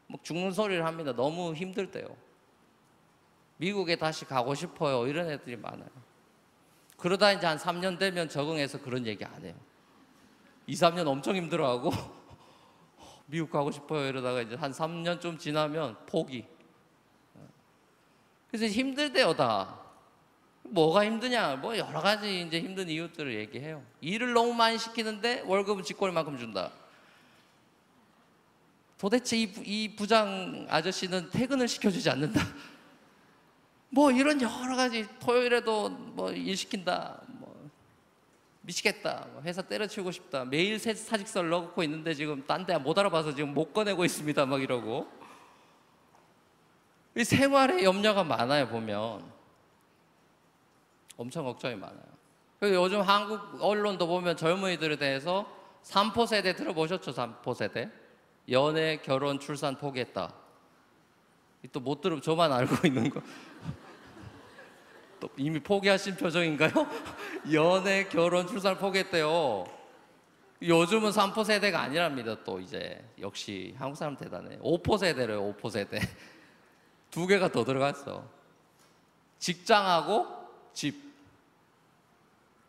뭐 0.08 0.20
죽는 0.22 0.52
소리를 0.52 0.86
합니다. 0.86 1.16
너무 1.16 1.54
힘들대요. 1.54 2.06
미국에 3.56 3.96
다시 3.96 4.26
가고 4.26 4.54
싶어요. 4.54 5.08
이런 5.08 5.30
애들이 5.30 5.56
많아요. 5.56 5.88
그러다 7.04 7.34
이제 7.34 7.46
한 7.46 7.58
3년 7.58 8.00
되면 8.00 8.30
적응해서 8.30 8.80
그런 8.80 9.06
얘기 9.06 9.26
안 9.26 9.44
해요. 9.44 9.54
2, 10.68 10.74
3년 10.74 11.06
엄청 11.06 11.36
힘들어하고 11.36 11.92
미국 13.28 13.52
가고 13.52 13.72
싶어요. 13.72 14.08
이러다가 14.08 14.42
이제 14.42 14.56
한 14.56 14.72
3년 14.72 15.20
좀 15.20 15.38
지나면 15.38 15.98
포기. 16.06 16.46
그래서 18.48 18.68
힘들대요, 18.68 19.36
다. 19.36 19.82
뭐가 20.62 21.04
힘드냐? 21.04 21.58
뭐 21.58 21.78
여러 21.78 22.00
가지 22.00 22.40
이제 22.40 22.62
힘든 22.62 22.88
이유들을 22.88 23.38
얘기해요. 23.38 23.84
일을 24.00 24.32
너무 24.32 24.54
많이 24.54 24.78
시키는데 24.78 25.42
월급은 25.42 25.84
쥐꼬리만큼 25.84 26.38
준다. 26.38 26.72
도대체 28.98 29.36
이, 29.36 29.52
부- 29.52 29.64
이 29.66 29.94
부장 29.98 30.68
아저씨는 30.70 31.32
퇴근을 31.32 31.68
시켜주지 31.68 32.10
않는다. 32.12 32.40
뭐 33.94 34.12
이런 34.12 34.42
여러 34.42 34.76
가지 34.76 35.08
토요일에도 35.20 35.90
뭐 35.90 36.32
일 36.32 36.58
시킨다. 36.58 37.22
뭐 37.28 37.70
미치겠다. 38.62 39.28
뭐 39.34 39.42
회사 39.44 39.62
때려치우고 39.62 40.12
싶다. 40.12 40.46
매일 40.46 40.80
새 40.80 40.94
사직서를 40.96 41.50
넣고 41.52 41.84
있는데 41.84 42.14
지금 42.16 42.44
딴 42.48 42.66
데 42.66 42.76
못 42.78 42.98
알아봐서 42.98 43.36
지금 43.36 43.54
못 43.54 43.72
꺼내고 43.74 44.04
있습니다. 44.04 44.46
막 44.48 44.62
이러고. 44.62 45.08
이 47.16 47.24
생활에 47.24 47.84
염려가 47.84 48.24
많아요 48.24 48.68
보면 48.70 49.32
엄청 51.16 51.46
걱정이 51.46 51.76
많아요. 51.76 52.14
그리고 52.60 52.78
요즘 52.84 53.02
한국 53.02 53.40
언론도 53.62 54.08
보면 54.08 54.36
젊은이들에 54.36 54.96
대해서 54.96 55.46
3포 55.84 56.26
세대 56.26 56.56
들어보셨죠? 56.56 57.12
3포 57.12 57.54
세대 57.54 57.92
연애, 58.50 58.98
결혼, 59.04 59.40
출산 59.40 59.78
포기했다. 59.78 60.34
또 61.72 61.80
못 61.80 62.02
들으면 62.02 62.22
저만 62.24 62.52
알고 62.52 62.88
있는 62.88 63.10
거. 63.12 63.22
또 65.24 65.30
이미 65.38 65.62
포기하신 65.62 66.18
표정인가요? 66.18 66.72
연애, 67.54 68.04
결혼, 68.10 68.46
출산 68.46 68.78
포기했대요. 68.78 69.64
요즘은 70.62 71.12
3포 71.12 71.46
세대가 71.46 71.80
아니랍니다. 71.80 72.44
또 72.44 72.60
이제 72.60 73.02
역시 73.22 73.74
한국 73.78 73.96
사람 73.96 74.18
대단해. 74.18 74.60
5포 74.60 75.00
세대래요. 75.00 75.54
5포 75.54 75.72
세대. 75.72 76.02
두 77.10 77.26
개가 77.26 77.54
더 77.54 77.64
들어갔어. 77.64 78.30
직장하고 79.40 80.28
집. 80.74 81.02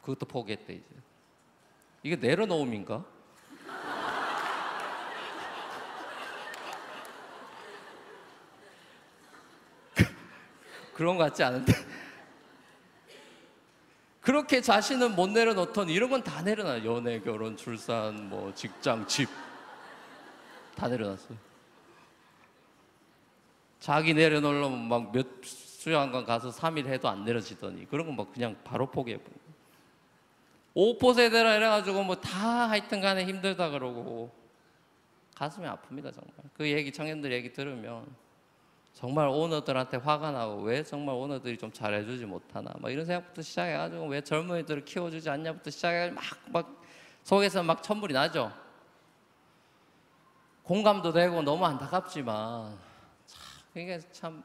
그것도 0.01 0.27
포기했대 0.27 0.75
이제. 0.75 0.87
이게 2.05 2.15
내려놓음인가? 2.15 3.05
그런 10.95 11.17
것 11.17 11.25
같지 11.25 11.43
않은데. 11.43 11.94
그렇게 14.25 14.61
자신은 14.63 15.15
못 15.15 15.29
내려놓던 15.29 15.91
이런 15.91 16.09
건 16.11 16.23
다 16.25 16.41
내려놔. 16.43 16.85
연애, 16.85 17.21
결혼, 17.21 17.57
출산, 17.57 18.29
뭐 18.31 18.53
직장, 18.55 19.07
집. 19.07 19.29
다 20.75 20.89
내려놨어요. 20.89 21.37
자기 23.81 24.15
내려놓으려면 24.15 24.89
막 24.89 25.13
몇 25.13 25.27
수양관 25.45 26.25
가서 26.25 26.49
3일 26.51 26.87
해도 26.87 27.09
안 27.11 27.25
내려지더니 27.25 27.87
그런 27.91 28.07
건 28.07 28.17
막 28.17 28.33
그냥 28.33 28.57
바로 28.65 28.91
포기해버려. 28.91 29.37
5포 30.75 31.15
세대라 31.15 31.57
이래가지고 31.57 32.03
뭐 32.05 32.17
다 32.17 32.71
하여튼 32.71 33.01
간에 33.03 33.27
힘들다 33.27 33.69
그러고 33.71 34.33
가슴이 35.35 35.67
아픕니다 35.67 36.15
정말. 36.15 36.33
그 36.57 36.67
얘기 36.71 36.91
청년들 36.91 37.31
얘기 37.33 37.53
들으면 37.53 38.07
정말 38.95 39.27
오너들한테 39.29 39.97
화가 39.99 40.31
나고 40.31 40.63
왜 40.63 40.83
정말 40.85 41.17
오너들이 41.17 41.59
좀 41.59 41.71
잘해주지 41.73 42.27
못하나 42.27 42.73
막 42.79 42.91
이런 42.91 43.05
생각부터 43.05 43.43
시작해가지고 43.43 44.07
왜 44.07 44.21
젊은이들을 44.21 44.85
키워주지 44.85 45.29
않냐부터 45.29 45.71
시작해가지고 45.71 46.15
막, 46.15 46.25
막 46.53 46.83
속에서 47.25 47.63
막 47.65 47.83
천불이 47.83 48.15
나죠. 48.15 48.53
공감도 50.63 51.13
되고 51.13 51.43
너무 51.43 51.67
안타깝지만 51.67 52.79
참 53.27 53.41
이게 53.75 53.99
참 54.13 54.45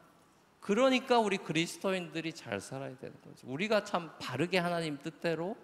그러니까 0.59 1.19
우리 1.19 1.37
그리스도인들이 1.37 2.33
잘 2.33 2.59
살아야 2.59 2.97
되는 2.97 3.15
거죠. 3.23 3.47
우리가 3.47 3.83
참 3.83 4.11
바르게 4.19 4.57
하나님 4.57 4.97
뜻대로 4.97 5.55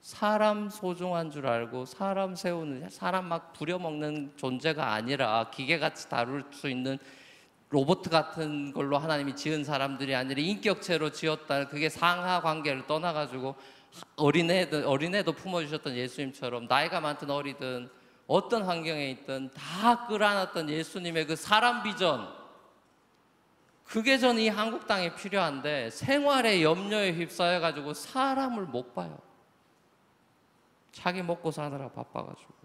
사람 0.00 0.68
소중한 0.68 1.30
줄 1.30 1.46
알고 1.46 1.86
사람 1.86 2.34
세우는 2.34 2.90
사람 2.90 3.26
막 3.26 3.52
부려먹는 3.52 4.32
존재가 4.36 4.92
아니라 4.92 5.48
기계같이 5.50 6.10
다룰 6.10 6.44
수 6.52 6.68
있는 6.68 6.98
로봇 7.74 8.02
같은 8.08 8.72
걸로 8.72 8.98
하나님이 8.98 9.34
지은 9.34 9.64
사람들이 9.64 10.14
아니라 10.14 10.40
인격체로 10.40 11.10
지었다. 11.10 11.66
그게 11.66 11.88
상하 11.88 12.40
관계를 12.40 12.86
떠나가지고 12.86 13.56
어린애들 14.14 14.84
어린애도 14.86 15.32
품어주셨던 15.32 15.96
예수님처럼 15.96 16.66
나이가 16.68 17.00
많든 17.00 17.30
어리든 17.30 17.90
어떤 18.28 18.62
환경에 18.62 19.10
있든 19.10 19.50
다 19.50 20.06
끌어안았던 20.06 20.70
예수님의 20.70 21.26
그 21.26 21.34
사람 21.34 21.82
비전. 21.82 22.32
그게 23.84 24.18
전 24.18 24.38
이 24.38 24.48
한국 24.48 24.86
땅에 24.86 25.12
필요한데 25.12 25.90
생활의 25.90 26.62
염려에 26.62 27.12
휩싸여 27.12 27.58
가지고 27.58 27.92
사람을 27.92 28.66
못 28.66 28.94
봐요. 28.94 29.18
자기 30.92 31.22
먹고 31.24 31.50
사느라 31.50 31.88
바빠가지고. 31.88 32.63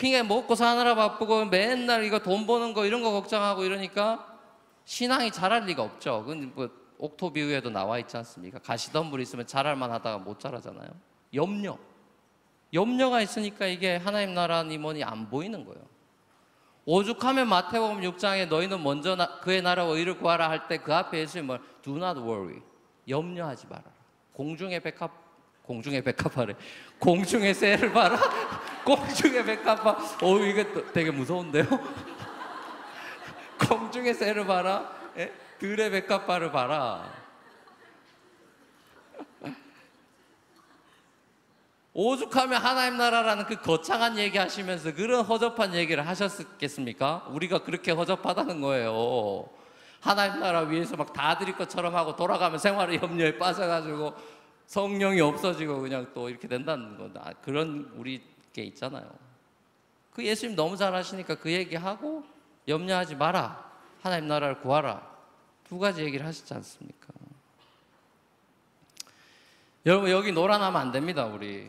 그러니까 0.00 0.22
먹고 0.34 0.54
사느라 0.54 0.94
바쁘고 0.94 1.44
맨날 1.44 2.04
이거 2.04 2.18
돈 2.20 2.46
버는 2.46 2.72
거 2.72 2.86
이런 2.86 3.02
거 3.02 3.10
걱정하고 3.12 3.64
이러니까 3.64 4.26
신앙이 4.86 5.30
자랄 5.30 5.66
리가 5.66 5.82
없죠. 5.82 6.22
그건 6.24 6.52
뭐 6.54 6.70
옥토비우에도 6.96 7.68
나와 7.68 7.98
있지 7.98 8.16
않습니까? 8.16 8.58
가시덤불 8.60 9.20
있으면 9.20 9.46
자랄만 9.46 9.90
하다가 9.92 10.18
못 10.18 10.40
자라잖아요. 10.40 10.88
염려. 11.34 11.76
염려가 12.72 13.20
있으니까 13.20 13.66
이게 13.66 13.96
하나님 13.96 14.32
나라니 14.34 14.78
뭐니 14.78 15.04
안 15.04 15.28
보이는 15.28 15.64
거예요. 15.66 15.82
오죽하면 16.86 17.48
마태복음 17.48 18.00
6장에 18.00 18.48
너희는 18.48 18.82
먼저 18.82 19.16
나- 19.16 19.38
그의 19.40 19.60
나라와 19.60 19.90
의를 19.94 20.16
구하라 20.18 20.48
할 20.48 20.66
때 20.66 20.78
그 20.78 20.94
앞에 20.94 21.18
예수님이 21.20 21.46
뭘 21.46 21.60
Do 21.82 21.96
not 21.96 22.18
worry. 22.20 22.60
염려하지 23.06 23.66
말아라. 23.66 23.90
공중의 24.32 24.80
백합 24.80 25.10
공중의 25.62 26.02
백합하래. 26.02 26.54
공중의 27.00 27.54
새를 27.54 27.92
봐라. 27.92 28.16
공중의 28.84 29.44
백합화. 29.44 29.96
어 30.22 30.38
이게 30.38 30.72
또 30.72 30.92
되게 30.92 31.10
무서운데요. 31.10 31.64
공중의 33.68 34.14
새를 34.14 34.46
봐라. 34.46 34.88
예? 35.16 35.32
들의 35.58 35.90
백합발을 35.90 36.52
봐라. 36.52 37.10
오죽하면 41.92 42.62
하나님 42.62 42.96
나라라는 42.98 43.46
그 43.46 43.60
거창한 43.60 44.16
얘기 44.18 44.38
하시면서 44.38 44.94
그런 44.94 45.24
허접한 45.24 45.74
얘기를 45.74 46.06
하셨겠습니까? 46.06 47.26
우리가 47.30 47.64
그렇게 47.64 47.90
허접하다는 47.92 48.60
거예요. 48.60 49.48
하나님 50.00 50.40
나라 50.40 50.60
위해서 50.60 50.96
막 50.96 51.12
다 51.12 51.36
드릴 51.36 51.56
것처럼 51.56 51.94
하고 51.94 52.16
돌아가면 52.16 52.58
생활의 52.58 53.00
염려에 53.02 53.36
빠져가지고 53.36 54.14
성령이 54.70 55.20
없어지고 55.20 55.80
그냥 55.80 56.12
또 56.14 56.28
이렇게 56.28 56.46
된다는 56.46 56.96
거. 56.96 57.10
아, 57.20 57.32
그런 57.42 57.92
우리 57.96 58.22
게 58.52 58.62
있잖아요. 58.62 59.10
그 60.12 60.24
예수님 60.24 60.54
너무 60.54 60.76
잘하시니까 60.76 61.40
그 61.40 61.50
얘기하고 61.50 62.22
염려하지 62.68 63.16
마라. 63.16 63.68
하나님 64.00 64.28
나라를 64.28 64.60
구하라. 64.60 65.04
두 65.64 65.76
가지 65.80 66.04
얘기를 66.04 66.24
하시지 66.24 66.54
않습니까? 66.54 67.08
여러분 69.86 70.08
여기 70.10 70.30
놀아나면 70.30 70.80
안 70.80 70.92
됩니다 70.92 71.24
우리 71.24 71.68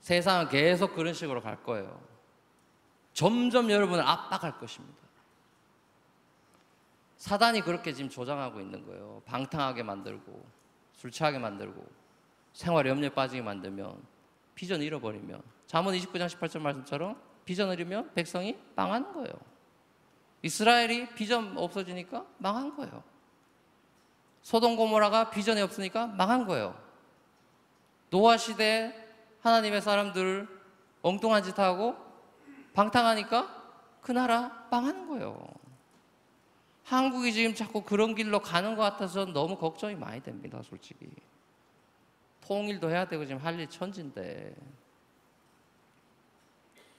세상은 0.00 0.48
계속 0.48 0.94
그런 0.94 1.12
식으로 1.12 1.42
갈 1.42 1.60
거예요 1.64 2.00
점점 3.12 3.70
여러분을 3.70 4.06
압박할 4.06 4.60
것입니다 4.60 4.96
사단이 7.16 7.62
그렇게 7.62 7.92
지금 7.92 8.08
조장하고 8.08 8.60
있는 8.60 8.86
거예요 8.86 9.20
방탕하게 9.26 9.82
만들고 9.82 10.46
술 10.94 11.10
취하게 11.10 11.38
만들고 11.38 12.03
생활 12.54 12.86
염려에 12.86 13.10
빠지게 13.10 13.42
만들면 13.42 14.02
비전 14.54 14.80
잃어버리면 14.80 15.42
잠언 15.66 15.94
29장 15.94 16.26
18절 16.28 16.60
말씀처럼 16.60 17.20
비전을 17.44 17.74
잃으면 17.74 18.10
백성이 18.14 18.56
망하는 18.74 19.12
거예요 19.12 19.34
이스라엘이 20.42 21.10
비전 21.10 21.58
없어지니까 21.58 22.24
망한 22.38 22.74
거예요 22.76 23.02
소돔 24.40 24.76
고모라가 24.76 25.28
비전이 25.28 25.60
없으니까 25.60 26.06
망한 26.06 26.46
거예요 26.46 26.82
노아 28.08 28.38
시대 28.38 28.94
하나님의 29.40 29.82
사람들 29.82 30.48
엉뚱한 31.02 31.42
짓 31.42 31.58
하고 31.58 31.96
방탕하니까 32.72 33.62
그 34.00 34.12
나라 34.12 34.66
망하는 34.70 35.08
거예요. 35.08 35.46
한국이 36.82 37.32
지금 37.32 37.54
자꾸 37.54 37.82
그런 37.82 38.14
길로 38.14 38.40
가는 38.40 38.76
것 38.76 38.82
같아서 38.82 39.24
너무 39.24 39.56
걱정이 39.56 39.94
많이 39.94 40.22
됩니다, 40.22 40.60
솔직히. 40.62 41.08
통일도 42.46 42.90
해야 42.90 43.06
되고 43.06 43.24
지금 43.24 43.40
할 43.40 43.58
일 43.58 43.68
천진데. 43.68 44.54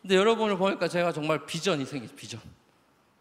근데 0.01 0.15
여러분을 0.15 0.57
보니까 0.57 0.87
제가 0.87 1.11
정말 1.11 1.45
비전이 1.45 1.85
생기죠, 1.85 2.15
비전. 2.15 2.39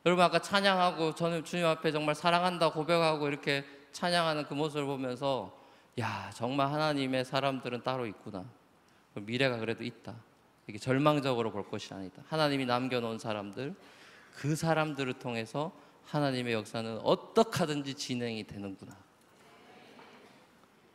여러분 0.05 0.23
아까 0.23 0.39
찬양하고 0.39 1.15
저는 1.15 1.45
주님 1.45 1.65
앞에 1.65 1.91
정말 1.93 2.15
사랑한다 2.15 2.73
고백하고 2.73 3.27
이렇게 3.27 3.65
찬양하는 3.93 4.45
그 4.45 4.55
모습을 4.55 4.85
보면서 4.85 5.59
야, 5.99 6.31
정말 6.35 6.71
하나님의 6.73 7.25
사람들은 7.25 7.83
따로 7.85 8.05
있구나. 8.07 8.45
미래가 9.15 9.59
그래도 9.59 9.85
있다. 9.85 10.15
이게 10.67 10.79
절망적으로 10.79 11.53
볼 11.53 11.69
것이 11.69 11.95
아니다. 11.95 12.23
하나님이 12.29 12.67
남겨놓은 12.67 13.19
사람들, 13.19 13.75
그 14.35 14.57
사람들을 14.57 15.15
통해서 15.15 15.73
하나님의 16.07 16.53
역사는 16.53 16.99
어떻게 17.03 17.59
하든지 17.61 17.95
진행이 17.95 18.47
되는구나. 18.47 18.93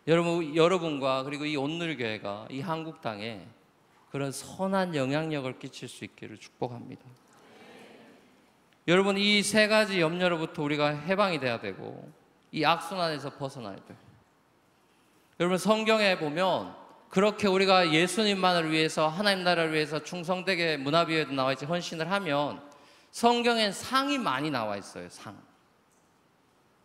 여러분, 0.10 0.56
여러분과 0.56 1.24
그리고 1.24 1.46
이 1.46 1.56
온누리 1.56 1.96
교회가 1.96 2.48
이 2.50 2.62
한국 2.62 3.00
땅에 3.00 3.46
그런 4.10 4.32
선한 4.32 4.96
영향력을 4.96 5.60
끼칠 5.60 5.88
수 5.88 6.04
있기를 6.04 6.38
축복합니다. 6.38 7.04
여러분, 8.88 9.18
이 9.20 9.44
세 9.44 9.68
가지 9.68 10.02
염려로부터 10.02 10.64
우리가 10.64 10.88
해방이 10.88 11.40
돼야 11.40 11.60
되고, 11.60 12.12
이 12.52 12.66
악순환에서 12.66 13.38
벗어나야 13.38 13.76
돼요. 13.76 13.98
여러분 15.40 15.60
성경에 15.60 16.18
보면 16.18 16.76
그렇게 17.10 17.48
우리가 17.48 17.94
예수님만을 17.94 18.72
위해서 18.72 19.08
하나님 19.08 19.44
나라를 19.44 19.74
위해서 19.74 20.04
충성되게 20.04 20.78
문화비에도 20.78 21.32
나와 21.34 21.54
있지 21.54 21.66
헌신을 21.66 22.10
하면 22.12 22.62
성경엔 23.12 23.72
상이 23.72 24.18
많이 24.18 24.50
나와 24.50 24.76
있어요. 24.76 25.08
상. 25.10 25.40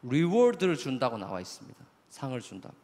리워드를 0.03 0.77
준다고 0.77 1.17
나와 1.17 1.41
있습니다. 1.41 1.83
상을 2.11 2.39
준다고. 2.43 2.84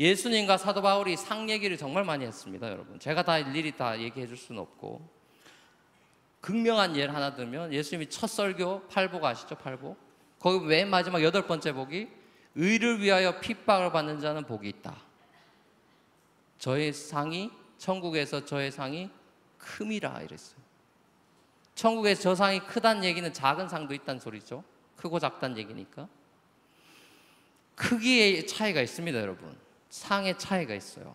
예수님과 0.00 0.56
사도 0.56 0.82
바울이 0.82 1.16
상 1.16 1.48
얘기를 1.48 1.76
정말 1.76 2.04
많이 2.04 2.24
했습니다, 2.24 2.70
여러분. 2.70 2.98
제가 2.98 3.22
다 3.22 3.38
일일이 3.38 3.76
다 3.76 3.98
얘기해 4.00 4.26
줄 4.26 4.36
수는 4.36 4.60
없고. 4.60 5.08
극명한 6.40 6.96
예를 6.96 7.14
하나 7.14 7.34
들면 7.34 7.72
예수님이 7.72 8.10
첫 8.10 8.26
설교 8.26 8.88
팔복 8.88 9.24
아시죠? 9.24 9.54
팔복. 9.54 9.96
거기 10.38 10.66
맨 10.66 10.90
마지막 10.90 11.22
여덟 11.22 11.46
번째 11.46 11.72
복이 11.72 12.08
의를 12.56 13.00
위하여 13.00 13.40
핍박을 13.40 13.92
받는 13.92 14.20
자는 14.20 14.44
복이 14.44 14.68
있다. 14.68 15.00
저의 16.58 16.92
상이 16.92 17.50
천국에서 17.78 18.44
저의 18.44 18.70
상이 18.70 19.10
큼이라 19.58 20.20
이랬어요. 20.22 20.58
천국에서 21.74 22.22
저 22.22 22.34
상이 22.34 22.60
크단 22.60 23.04
얘기는 23.04 23.32
작은 23.32 23.68
상도 23.68 23.94
있다는 23.94 24.20
소리죠. 24.20 24.62
크고 24.96 25.18
작단 25.18 25.56
얘기니까. 25.56 26.08
크기의 27.74 28.46
차이가 28.46 28.80
있습니다, 28.80 29.18
여러분. 29.18 29.63
상의 29.94 30.36
차이가 30.36 30.74
있어요. 30.74 31.14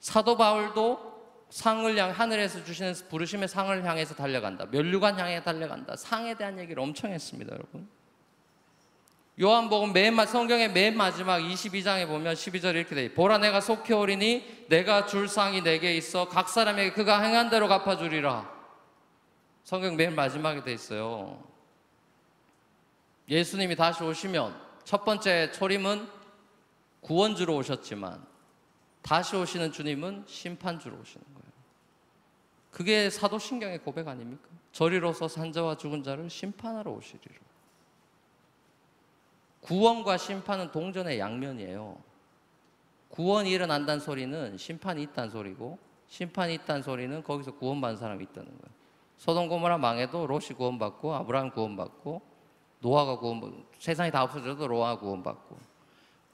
사도 0.00 0.34
바울도 0.34 1.12
상을 1.50 1.98
향 1.98 2.10
하늘에서 2.10 2.64
주시는 2.64 2.94
부르심의 3.10 3.48
상을 3.48 3.84
향해서 3.84 4.14
달려간다. 4.14 4.64
면류관 4.70 5.20
향해 5.20 5.42
달려간다. 5.42 5.94
상에 5.94 6.34
대한 6.34 6.58
얘기를 6.58 6.82
엄청 6.82 7.12
했습니다, 7.12 7.52
여러분. 7.52 7.86
요한복음 9.38 9.92
맨 9.92 10.16
성경의 10.26 10.72
맨 10.72 10.96
마지막 10.96 11.38
22장에 11.38 12.06
보면 12.06 12.32
12절에 12.32 12.76
이렇게 12.76 12.94
돼. 12.94 13.12
보라 13.12 13.36
내가 13.36 13.60
속히 13.60 13.92
오리니 13.92 14.66
내가 14.70 15.04
줄 15.04 15.28
상이 15.28 15.62
내게 15.62 15.94
있어 15.94 16.28
각 16.28 16.48
사람에게 16.48 16.92
그가 16.92 17.20
행한 17.20 17.50
대로 17.50 17.68
갚아 17.68 17.98
주리라. 17.98 18.50
성경 19.64 19.96
맨 19.96 20.14
마지막에 20.14 20.62
돼 20.62 20.72
있어요. 20.72 21.42
예수님이 23.28 23.76
다시 23.76 24.02
오시면 24.02 24.58
첫 24.84 25.04
번째 25.04 25.52
초림은 25.52 26.21
구원주로 27.02 27.56
오셨지만 27.56 28.24
다시 29.02 29.36
오시는 29.36 29.72
주님은 29.72 30.24
심판주로 30.26 30.96
오시는 30.96 31.24
거예요. 31.34 31.52
그게 32.70 33.10
사도신경의 33.10 33.80
고백 33.80 34.08
아닙니까? 34.08 34.48
저리로서 34.72 35.28
산자와 35.28 35.76
죽은 35.76 36.02
자를 36.02 36.30
심판하러 36.30 36.90
오시리로. 36.90 37.34
구원과 39.60 40.16
심판은 40.16 40.72
동전의 40.72 41.18
양면이에요. 41.18 41.98
구원이 43.10 43.50
일어난다는 43.50 44.00
소리는 44.00 44.56
심판이 44.56 45.02
있다는 45.02 45.30
소리고 45.30 45.78
심판이 46.08 46.54
있다는 46.54 46.82
소리는 46.82 47.22
거기서 47.22 47.56
구원받은 47.56 47.96
사람이 47.96 48.24
있다는 48.24 48.46
거예요. 48.46 48.72
소돔 49.18 49.48
고모라 49.48 49.78
망해도 49.78 50.26
롯이 50.26 50.48
구원받고 50.56 51.14
아브라함 51.14 51.50
구원받고 51.50 52.22
노아가 52.80 53.18
구원 53.18 53.64
세상이 53.78 54.10
다 54.10 54.24
없어져도 54.24 54.66
노아 54.66 54.98
구원받고 54.98 55.71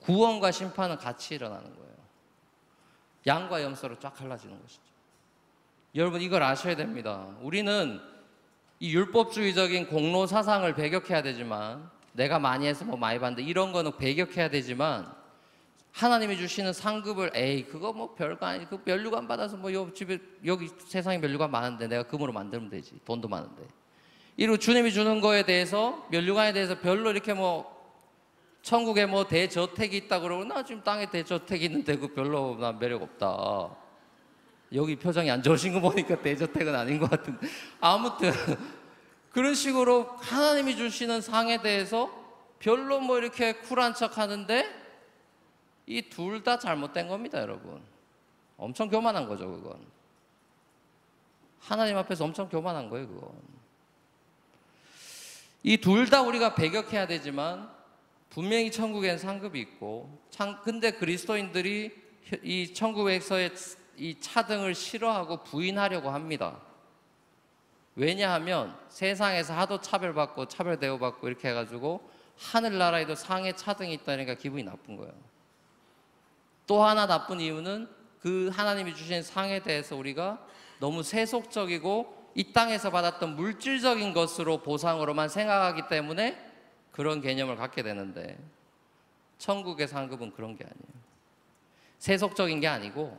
구원과 0.02 0.50
심판은 0.50 0.96
같이 0.98 1.34
일어나는 1.34 1.74
거예요. 1.74 1.88
양과 3.26 3.62
염소로 3.62 3.98
쫙 3.98 4.14
갈라지는 4.14 4.61
것이죠. 4.61 4.82
여러분 5.94 6.20
이걸 6.20 6.42
아셔야 6.42 6.76
됩니다. 6.76 7.26
우리는 7.40 8.00
이 8.80 8.94
율법주의적인 8.94 9.88
공로 9.88 10.26
사상을 10.26 10.72
배격해야 10.74 11.22
되지만 11.22 11.90
내가 12.12 12.38
많이 12.38 12.66
해서 12.66 12.84
뭐 12.84 12.96
많이 12.96 13.18
받는데 13.18 13.48
이런 13.48 13.72
거는 13.72 13.96
배격해야 13.96 14.50
되지만 14.50 15.12
하나님이 15.92 16.36
주시는 16.36 16.72
상급을 16.72 17.32
에이 17.34 17.64
그거 17.64 17.92
뭐 17.92 18.14
별거 18.14 18.46
아니 18.46 18.68
그 18.68 18.80
면류관 18.84 19.26
받아서 19.26 19.57
뭐요 19.57 19.92
집에 19.94 20.18
여기 20.44 20.68
세상에 20.68 21.18
면류관 21.18 21.51
많은데 21.51 21.88
내가 21.88 22.05
금으로 22.05 22.32
만들면 22.32 22.70
되지 22.70 23.01
돈도 23.05 23.28
많은데 23.28 23.62
이로 24.36 24.57
주님이 24.57 24.92
주는 24.92 25.20
거에 25.20 25.44
대해서 25.44 26.07
면류관에 26.11 26.53
대해서 26.53 26.78
별로 26.78 27.11
이렇게 27.11 27.34
뭐 27.34 27.78
천국에 28.69 29.07
뭐 29.07 29.27
대저택이 29.27 29.97
있다 29.97 30.21
그러고 30.21 30.45
나 30.45 30.62
지금 30.62 30.83
땅에 30.85 31.09
대저택이 31.09 31.64
있는데 31.64 31.97
그 31.97 32.12
별로 32.12 32.55
나 32.61 32.71
매력 32.71 33.01
없다 33.03 33.75
여기 34.75 34.95
표정이 34.95 35.31
안 35.31 35.43
좋으신 35.43 35.73
거 35.73 35.81
보니까 35.81 36.21
대저택은 36.21 36.75
아닌 36.75 36.99
것 36.99 37.09
같은데 37.09 37.49
아무튼 37.81 38.31
그런 39.33 39.55
식으로 39.55 40.03
하나님이 40.21 40.77
주시는 40.77 41.23
상에 41.23 41.62
대해서 41.62 42.11
별로 42.59 43.01
뭐 43.01 43.16
이렇게 43.16 43.55
쿨한 43.55 43.95
척 43.95 44.19
하는데 44.19 44.69
이 45.87 46.03
둘 46.11 46.43
다 46.45 46.59
잘못된 46.59 47.09
겁니다, 47.09 47.41
여러분. 47.41 47.81
엄청 48.59 48.91
교만한 48.91 49.27
거죠, 49.27 49.49
그건. 49.51 49.79
하나님 51.61 51.97
앞에서 51.97 52.25
엄청 52.27 52.47
교만한 52.51 52.91
거예요, 52.91 53.09
그건. 53.09 53.31
이 55.62 55.79
둘 55.79 56.11
다 56.11 56.21
우리가 56.21 56.55
배격해야 56.55 57.07
되지만 57.07 57.78
분명히 58.31 58.70
천국엔 58.70 59.18
상급이 59.18 59.59
있고, 59.61 60.22
근데 60.62 60.91
그리스도인들이 60.93 61.93
이 62.43 62.74
천국에서의 62.74 63.51
이 63.97 64.20
차등을 64.20 64.74
싫어하고 64.74 65.43
부인하려고 65.45 66.11
합니다. 66.11 66.61
왜냐하면 67.97 68.79
세상에서 68.89 69.55
하도 69.55 69.81
차별받고 69.81 70.47
차별 70.47 70.79
대우받고 70.79 71.26
이렇게 71.26 71.49
해가지고 71.49 72.09
하늘나라에도 72.39 73.16
상해 73.16 73.53
차등이 73.53 73.93
있다니까 73.95 74.35
기분이 74.35 74.62
나쁜 74.62 74.97
거예요. 74.97 75.12
또 76.68 76.85
하나 76.85 77.07
나쁜 77.07 77.41
이유는 77.41 77.89
그 78.20 78.51
하나님이 78.55 78.95
주신 78.95 79.22
상에 79.22 79.61
대해서 79.62 79.97
우리가 79.97 80.47
너무 80.79 81.03
세속적이고 81.03 82.31
이 82.37 82.53
땅에서 82.53 82.91
받았던 82.91 83.35
물질적인 83.35 84.12
것으로 84.12 84.59
보상으로만 84.59 85.29
생각하기 85.29 85.89
때문에 85.89 86.47
그런 86.99 87.20
개념을 87.20 87.55
갖게 87.55 87.84
되는데 87.84 88.36
천국의 89.38 89.86
상급은 89.86 90.32
그런 90.32 90.57
게 90.57 90.64
아니에요. 90.64 91.03
세속적인 91.99 92.59
게 92.59 92.66
아니고 92.66 93.16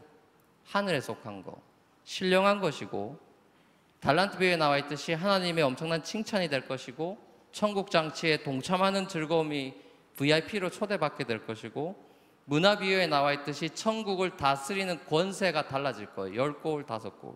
하늘에 0.66 1.00
속한 1.00 1.44
거, 1.44 1.62
신령한 2.04 2.60
것이고 2.60 3.18
달란트 4.02 4.38
비유에 4.38 4.58
나와 4.58 4.78
있듯이 4.80 5.14
하나님의 5.14 5.64
엄청난 5.64 6.04
칭찬이 6.04 6.50
될 6.50 6.68
것이고 6.68 7.18
천국 7.54 7.90
장치에 7.90 8.44
동참하는 8.44 9.08
즐거움이 9.08 9.74
VIP로 10.18 10.72
초대받게 10.72 11.24
될 11.24 11.46
것이고 11.46 11.96
문화 12.44 12.78
비유에 12.78 13.08
나와 13.08 13.32
있듯이 13.32 13.70
천국을 13.70 14.36
다스리는 14.36 15.06
권세가 15.06 15.70
달라질 15.70 16.08
거예요. 16.08 16.36
열 16.36 16.60
골, 16.60 16.86
다섯 16.86 17.22
골. 17.22 17.34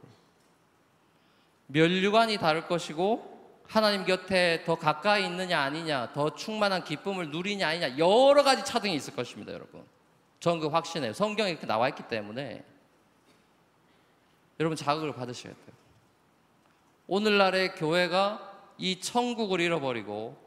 면류관이 1.68 2.38
다를 2.38 2.68
것이고 2.68 3.33
하나님 3.74 4.06
곁에 4.06 4.62
더 4.68 4.76
가까이 4.76 5.26
있느냐 5.26 5.60
아니냐, 5.60 6.14
더 6.14 6.36
충만한 6.36 6.84
기쁨을 6.84 7.32
누리냐 7.32 7.68
아니냐 7.68 7.98
여러 7.98 8.44
가지 8.44 8.64
차등이 8.64 8.94
있을 8.94 9.16
것입니다, 9.16 9.52
여러분. 9.52 9.84
저는 10.40 10.60
그 10.60 10.68
확신해요. 10.68 11.14
성경에 11.14 11.50
이렇게 11.50 11.66
나와 11.66 11.90
있기 11.90 12.04
때문에 12.08 12.64
여러분 14.60 14.76
자극을 14.76 15.14
받으셔야 15.16 15.54
돼요. 15.54 15.76
오늘날의 17.08 17.74
교회가 17.74 18.74
이 18.78 19.00
천국을 19.00 19.60
잃어버리고 19.60 20.38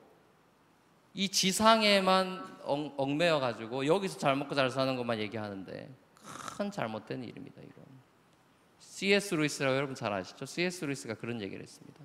이 1.12 1.28
지상에만 1.28 2.58
얽- 2.62 2.94
얽매여 2.96 3.40
가지고 3.40 3.86
여기서 3.86 4.18
잘 4.18 4.36
먹고 4.36 4.54
잘 4.54 4.70
사는 4.70 4.94
것만 4.94 5.18
얘기하는데 5.18 5.92
큰 6.56 6.70
잘못된 6.70 7.24
일입니다. 7.24 7.60
이건 7.60 7.84
C.S. 8.78 9.34
루이스라고 9.34 9.74
여러분 9.74 9.96
잘 9.96 10.12
아시죠? 10.12 10.46
C.S. 10.46 10.84
루이스가 10.84 11.14
그런 11.14 11.40
얘기를 11.40 11.60
했습니다. 11.60 12.00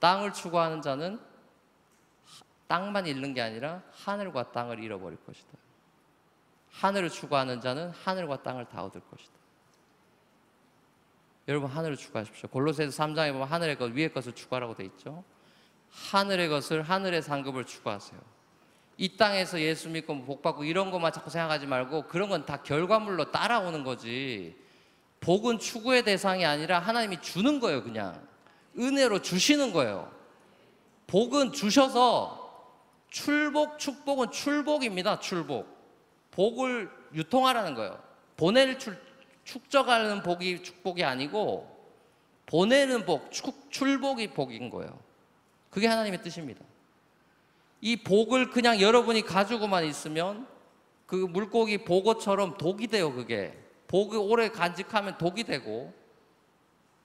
땅을 0.00 0.32
추구하는 0.32 0.82
자는 0.82 1.14
하- 1.14 2.44
땅만 2.66 3.06
잃는 3.06 3.34
게 3.34 3.40
아니라 3.42 3.82
하늘과 3.92 4.52
땅을 4.52 4.82
잃어버릴 4.82 5.18
것이다. 5.24 5.48
하늘을 6.72 7.10
추구하는 7.10 7.60
자는 7.60 7.90
하늘과 7.90 8.42
땅을 8.42 8.66
다 8.68 8.82
얻을 8.84 9.00
것이다. 9.10 9.32
여러분 11.48 11.68
하늘을 11.68 11.96
추구하십시오. 11.96 12.48
골로새서 12.48 13.02
3장에 13.04 13.32
보면 13.32 13.48
하늘의 13.48 13.76
것 13.76 13.86
위의 13.92 14.12
것을 14.12 14.32
추구하라고 14.34 14.74
돼 14.76 14.84
있죠. 14.84 15.24
하늘의 15.90 16.48
것을 16.48 16.82
하늘의 16.82 17.22
상급을 17.22 17.64
추구하세요. 17.66 18.20
이 18.98 19.16
땅에서 19.16 19.58
예수 19.60 19.88
믿고 19.88 20.14
뭐복 20.14 20.42
받고 20.42 20.62
이런 20.64 20.90
것만 20.90 21.12
자꾸 21.12 21.30
생각하지 21.30 21.66
말고 21.66 22.06
그런 22.06 22.28
건 22.28 22.46
다 22.46 22.62
결과물로 22.62 23.32
따라오는 23.32 23.82
거지. 23.82 24.56
복은 25.20 25.58
추구의 25.58 26.04
대상이 26.04 26.44
아니라 26.46 26.78
하나님이 26.78 27.20
주는 27.20 27.58
거예요, 27.60 27.82
그냥. 27.82 28.26
은혜로 28.78 29.22
주시는 29.22 29.72
거예요. 29.72 30.10
복은 31.06 31.52
주셔서 31.52 32.40
출복, 33.10 33.78
축복은 33.78 34.30
출복입니다, 34.30 35.18
출복. 35.18 35.66
복을 36.30 36.90
유통하라는 37.12 37.74
거예요. 37.74 38.00
보낼 38.36 38.78
출, 38.78 38.98
축적하는 39.44 40.22
복이 40.22 40.62
축복이 40.62 41.02
아니고 41.02 41.68
보내는 42.46 43.04
복, 43.04 43.30
축, 43.32 43.70
출복이 43.70 44.28
복인 44.28 44.70
거예요. 44.70 44.98
그게 45.70 45.86
하나님의 45.86 46.22
뜻입니다. 46.22 46.64
이 47.80 47.96
복을 47.96 48.50
그냥 48.50 48.80
여러분이 48.80 49.22
가지고만 49.22 49.84
있으면 49.84 50.46
그 51.06 51.16
물고기 51.16 51.78
복어처럼 51.78 52.56
독이 52.58 52.86
돼요, 52.86 53.12
그게. 53.12 53.58
복이 53.88 54.16
오래 54.16 54.48
간직하면 54.48 55.18
독이 55.18 55.44
되고 55.44 55.92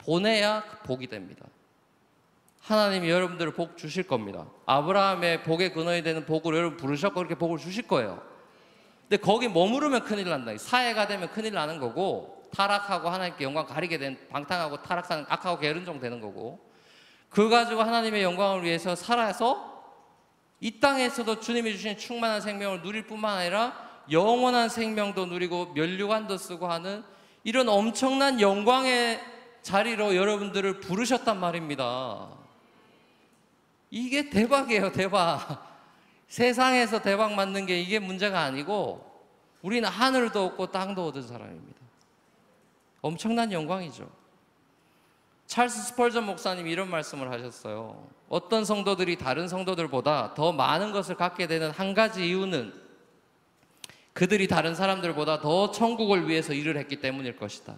보내야 0.06 0.64
그 0.64 0.78
복이 0.88 1.08
됩니다. 1.08 1.46
하나님이 2.62 3.10
여러분들을 3.10 3.54
복 3.54 3.78
주실 3.78 4.04
겁니다. 4.04 4.46
아브라함의 4.66 5.44
복의 5.44 5.74
근원이 5.74 6.02
되는 6.04 6.26
복을 6.26 6.56
여러분 6.56 6.78
부르셨고 6.78 7.16
그렇게 7.16 7.36
복을 7.36 7.60
주실 7.60 7.88
거예요. 7.88 8.22
근데 9.08 9.18
거기 9.18 9.48
머무르면 9.48 10.04
큰일 10.04 10.30
난다. 10.30 10.52
사회가 10.58 11.06
되면 11.08 11.30
큰일 11.30 11.54
나는 11.54 11.80
거고 11.80 12.44
타락하고 12.52 13.10
하나님께 13.10 13.44
영광 13.44 13.68
가리게 13.68 13.98
된 14.00 14.18
방탕하고 14.30 14.82
타락하는 14.82 15.26
악하고 15.30 15.60
게으른 15.60 15.86
종 15.86 16.00
되는 16.00 16.20
거고 16.20 16.60
그 17.30 17.50
가지고 17.50 17.84
하나님의 17.84 18.24
영광을 18.24 18.64
위해서 18.64 18.96
살아서 18.96 19.76
이 20.60 20.80
땅에서도 20.80 21.40
주님이 21.40 21.74
주신 21.74 21.98
충만한 21.98 22.42
생명을 22.42 22.82
누릴 22.82 23.06
뿐만 23.06 23.38
아니라 23.38 23.76
영원한 24.10 24.70
생명도 24.70 25.26
누리고 25.28 25.74
면류관도 25.74 26.38
쓰고 26.38 26.68
하는 26.68 27.04
이런 27.44 27.70
엄청난 27.70 28.42
영광의 28.42 29.35
자리로 29.66 30.16
여러분들을 30.16 30.80
부르셨단 30.80 31.40
말입니다. 31.40 32.30
이게 33.90 34.30
대박이에요, 34.30 34.92
대박. 34.92 35.82
세상에서 36.28 37.02
대박 37.02 37.34
맞는 37.34 37.66
게 37.66 37.82
이게 37.82 37.98
문제가 37.98 38.42
아니고 38.42 39.04
우리는 39.64 39.90
하늘도 39.90 40.46
얻고 40.46 40.68
땅도 40.68 41.08
얻은 41.08 41.24
사람입니다. 41.24 41.80
엄청난 43.02 43.52
영광이죠. 43.52 44.08
찰스 45.48 45.82
스펄전 45.82 46.28
목사님이 46.28 46.72
이런 46.72 46.88
말씀을 46.92 47.32
하셨어요. 47.32 48.08
어떤 48.30 48.66
성도들이 48.66 49.18
다른 49.18 49.48
성도들보다 49.48 50.36
더 50.36 50.52
많은 50.52 50.92
것을 50.92 51.16
갖게 51.16 51.48
되는 51.48 51.72
한 51.72 51.96
가지 51.96 52.28
이유는 52.28 52.72
그들이 54.14 54.48
다른 54.48 54.76
사람들보다 54.76 55.40
더 55.40 55.72
천국을 55.72 56.30
위해서 56.30 56.54
일을 56.54 56.78
했기 56.78 56.98
때문일 56.98 57.38
것이다. 57.38 57.76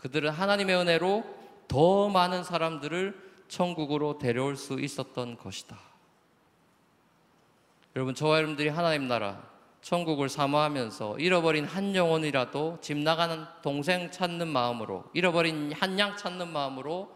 그들은 0.00 0.30
하나님의 0.30 0.76
은혜로 0.76 1.24
더 1.68 2.08
많은 2.08 2.42
사람들을 2.42 3.30
천국으로 3.48 4.18
데려올 4.18 4.56
수 4.56 4.80
있었던 4.80 5.36
것이다. 5.36 5.78
여러분, 7.96 8.14
저와 8.14 8.38
여러분들이 8.38 8.68
하나님 8.68 9.08
나라, 9.08 9.42
천국을 9.82 10.28
사모하면서 10.28 11.18
잃어버린 11.18 11.66
한 11.66 11.94
영혼이라도 11.94 12.78
집 12.80 12.96
나가는 12.96 13.44
동생 13.62 14.10
찾는 14.10 14.48
마음으로, 14.48 15.04
잃어버린 15.12 15.72
한 15.72 15.98
양 15.98 16.16
찾는 16.16 16.48
마음으로 16.48 17.14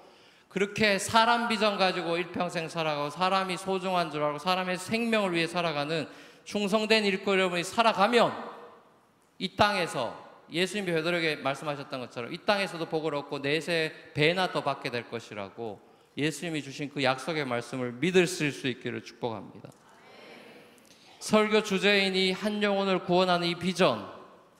그렇게 0.49 0.99
사람 0.99 1.49
비전 1.49 1.79
가지고 1.79 2.17
일평생 2.17 2.69
살아가고 2.69 3.11
사람이 3.11 3.57
소중한 3.57 4.11
줄 4.11 4.23
알고 4.23 4.39
사람의 4.39 4.79
생명을 4.79 5.33
위해 5.33 5.47
살아가는 5.47 6.07
충성된 6.45 7.05
일꾼 7.07 7.35
여러분이 7.39 7.65
살아가면 7.65 8.33
이 9.39 9.57
땅에서 9.57 10.24
예수님이 10.55 10.93
베드로에게 10.93 11.37
말씀하셨던 11.37 12.01
것처럼 12.01 12.33
이 12.33 12.39
땅에서도 12.39 12.87
복을 12.87 13.15
얻고 13.17 13.41
내세 13.41 13.93
배나 14.15 14.53
더 14.53 14.63
받게 14.63 14.91
될 14.91 15.11
것이라고 15.11 15.81
예수님이 16.17 16.63
주신 16.63 16.89
그 16.89 17.03
약속의 17.03 17.45
말씀을 17.45 17.93
믿을 17.95 18.29
수 18.29 18.47
있기를 18.47 19.03
축복합니다. 19.03 19.71
설교 21.19 21.65
주제인 21.65 22.15
이 22.15 22.33
한 22.33 22.63
영혼을 22.63 23.01
구원하는 23.01 23.49
이 23.49 23.55
비전, 23.57 24.07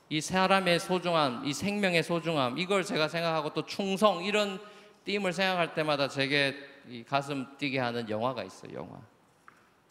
이 0.09 0.19
사람의 0.19 0.79
소중함, 0.79 1.45
이 1.45 1.53
생명의 1.53 2.03
소중함, 2.03 2.57
이걸 2.57 2.83
제가 2.83 3.07
생각하고 3.07 3.53
또 3.53 3.65
충성 3.65 4.23
이런 4.23 4.59
띠임을 5.05 5.31
생각할 5.31 5.75
때마다 5.75 6.09
제게 6.09 6.55
이 6.89 7.03
가슴 7.03 7.45
뛰게 7.57 7.79
하는 7.79 8.09
영화가 8.09 8.43
있어요. 8.43 8.73
영화. 8.73 8.99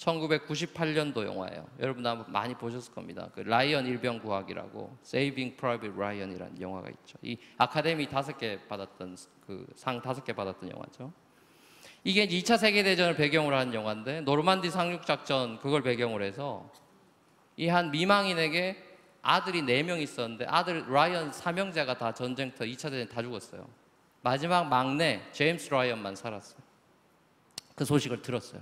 1998년도 0.05 1.25
영화예요. 1.25 1.67
여러분 1.81 2.07
아마 2.07 2.25
많이 2.29 2.55
보셨을 2.55 2.93
겁니다. 2.93 3.29
그 3.35 3.41
라이언 3.41 3.87
일병 3.87 4.21
구하기라고 4.21 4.97
Saving 5.05 5.57
Private 5.57 5.97
Ryan이라는 5.97 6.61
영화가 6.61 6.91
있죠. 6.91 7.19
이 7.23 7.37
아카데미 7.57 8.09
다섯 8.09 8.37
개 8.37 8.59
받았던 8.69 9.17
그 9.47 9.67
상 9.77 10.01
다섯 10.03 10.25
개 10.25 10.33
받았던 10.33 10.71
영화죠. 10.71 11.13
이게 12.05 12.27
2차 12.27 12.59
세계 12.59 12.83
대전을 12.83 13.17
배경으로 13.17 13.57
한 13.57 13.73
영화인데 13.73 14.21
노르만디 14.23 14.71
상륙 14.71 15.07
작전 15.07 15.59
그걸 15.61 15.83
배경으로 15.83 16.25
해서 16.25 16.71
이 17.57 17.69
한 17.69 17.91
미망인에게 17.91 18.77
아들이 19.23 19.63
네 19.63 19.83
명 19.83 20.01
있었는데 20.01 20.45
아들 20.49 20.85
라이언 20.93 21.33
삼형제가 21.33 21.97
다 21.97 22.13
전쟁터 22.13 22.65
2차 22.65 22.91
대전 22.91 23.09
다 23.09 23.23
죽었어요. 23.23 23.67
마지막 24.23 24.65
막내 24.69 25.23
제임스 25.33 25.71
라이언만 25.73 26.15
살았어요. 26.17 26.59
그 27.75 27.85
소식을 27.85 28.21
들었어요. 28.23 28.61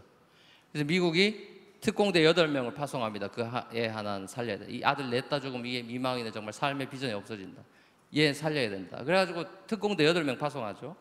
그래서 0.72 0.86
미국이 0.86 1.52
특공대 1.80 2.20
8명을 2.22 2.74
파송합니다. 2.74 3.28
그 3.28 3.42
애 3.74 3.86
하나는 3.88 4.26
살려야 4.26 4.58
돼. 4.58 4.66
이 4.68 4.82
아들 4.84 5.10
냈다 5.10 5.40
죽으면 5.40 5.66
이게 5.66 5.82
미망인의 5.82 6.32
정말 6.32 6.52
삶의 6.52 6.88
비전이 6.88 7.12
없어진다. 7.12 7.62
얘 8.16 8.32
살려야 8.32 8.70
된다. 8.70 9.02
그래가지고 9.04 9.44
특공대 9.66 10.04
8명 10.04 10.38
파송하죠. 10.38 10.94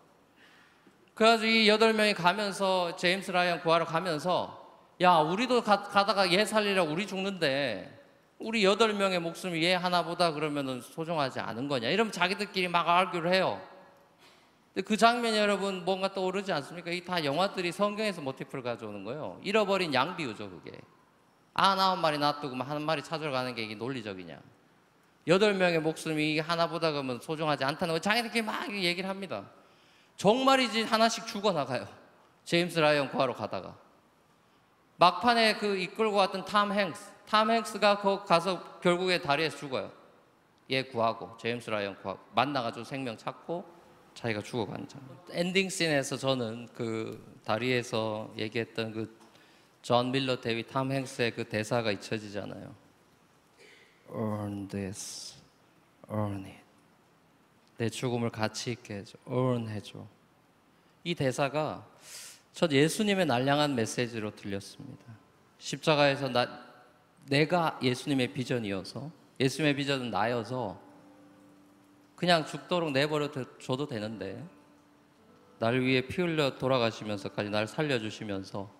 그래가지고 1.13 1.51
이 1.51 1.67
8명이 1.67 2.15
가면서 2.15 2.95
제임스 2.95 3.31
라이언 3.31 3.61
구하러 3.61 3.85
가면서 3.85 4.59
야 5.01 5.17
우리도 5.17 5.61
가, 5.63 5.83
가다가 5.83 6.31
얘 6.31 6.45
살리려고 6.45 6.91
우리 6.91 7.05
죽는데 7.05 7.99
우리 8.39 8.63
8명의 8.63 9.19
목숨이 9.19 9.61
얘 9.63 9.75
하나보다 9.75 10.31
그러면은 10.33 10.81
소중하지 10.81 11.39
않은 11.39 11.67
거냐 11.67 11.89
이러면 11.89 12.11
자기들끼리 12.11 12.67
막 12.69 12.87
알기를 12.89 13.31
해요. 13.33 13.61
근데 14.73 14.85
그 14.87 14.95
장면이 14.95 15.37
여러분 15.37 15.83
뭔가 15.83 16.13
떠오르지 16.13 16.51
않습니까? 16.53 16.91
이 16.91 17.03
다 17.03 17.23
영화들이 17.25 17.71
성경에서 17.71 18.21
모티프를 18.21 18.63
가져오는 18.63 19.03
거예요. 19.03 19.39
잃어버린 19.43 19.93
양 19.93 20.15
비유죠, 20.15 20.49
그게. 20.49 20.79
아홉 21.53 21.99
마리 21.99 22.17
놔두고 22.17 22.55
한 22.63 22.81
마리 22.81 23.03
찾으러 23.03 23.31
가는 23.31 23.53
게 23.53 23.63
이게 23.63 23.75
논리적이냐? 23.75 24.39
여덟 25.27 25.53
명의 25.53 25.79
목숨이 25.79 26.39
하나보다 26.39 26.91
그러면 26.91 27.19
소중하지 27.19 27.63
않다는 27.65 27.95
거 27.95 27.99
자기들끼리 27.99 28.43
막 28.43 28.71
얘기를 28.73 29.09
합니다. 29.09 29.43
정말이지 30.15 30.83
하나씩 30.83 31.27
죽어나가요. 31.27 31.85
제임스 32.45 32.79
라이언 32.79 33.09
구하러 33.11 33.33
가다가 33.33 33.75
막판에 34.97 35.55
그 35.57 35.77
이끌고 35.77 36.15
왔던 36.15 36.45
탐 36.45 36.71
행스, 36.71 37.11
탐 37.27 37.51
행스가 37.51 37.99
거 37.99 38.23
가서 38.23 38.79
결국에 38.79 39.21
다리에서 39.21 39.57
죽어요. 39.57 39.91
얘 40.69 40.83
구하고 40.83 41.35
제임스 41.37 41.69
라이언 41.69 41.97
구하고 42.01 42.19
만나가지고 42.33 42.85
생명 42.85 43.17
찾고 43.17 43.80
자기가 44.13 44.41
죽어가는 44.41 44.87
장면. 44.87 45.17
ending 45.31 45.69
scene에서 45.69 46.17
저는 46.17 46.67
그 46.73 47.39
다리에서 47.43 48.33
얘기했던 48.37 48.91
그 48.91 49.21
존 49.81 50.11
밀러 50.11 50.39
대위 50.39 50.63
탐 50.65 50.91
행크스의 50.91 51.31
그 51.31 51.43
대사가 51.43 51.91
잊혀지지 51.91 52.41
않아요. 52.41 52.75
Earn 54.13 54.67
this, 54.67 55.35
earn 56.09 56.45
it. 56.45 56.61
내 57.77 57.89
죽음을 57.89 58.29
가치 58.29 58.71
있게 58.71 58.97
해줘, 58.97 59.17
earn 59.27 59.67
해줘. 59.69 60.05
이 61.03 61.15
대사가 61.15 61.87
첫 62.53 62.71
예수님의 62.71 63.25
나를 63.25 63.46
향한 63.46 63.73
메시지로 63.73 64.35
들렸습니다. 64.35 65.03
십자가에서 65.57 66.29
나, 66.29 66.63
내가 67.25 67.79
예수님의 67.81 68.33
비전이어서 68.33 69.09
예수님의 69.39 69.75
비전은 69.77 70.11
나여서 70.11 70.79
그냥 72.21 72.45
죽도록 72.45 72.91
내버려 72.91 73.31
줘도 73.57 73.87
되는데 73.87 74.47
날 75.57 75.81
위해 75.81 76.01
피 76.05 76.21
흘려 76.21 76.55
돌아가시면서까지 76.59 77.49
날 77.49 77.67
살려주시면서 77.67 78.71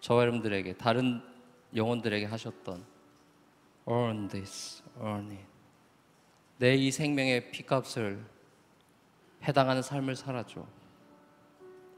저와 0.00 0.22
여러분들에게 0.22 0.78
다른 0.78 1.20
영혼들에게 1.76 2.24
하셨던 2.24 2.82
earn 3.86 4.28
this, 4.28 4.82
earn 5.02 5.32
it. 5.32 5.44
내 6.56 6.76
이 6.76 6.90
생명의 6.90 7.50
피값을 7.50 8.24
해당하는 9.46 9.82
삶을 9.82 10.16
살아줘. 10.16 10.64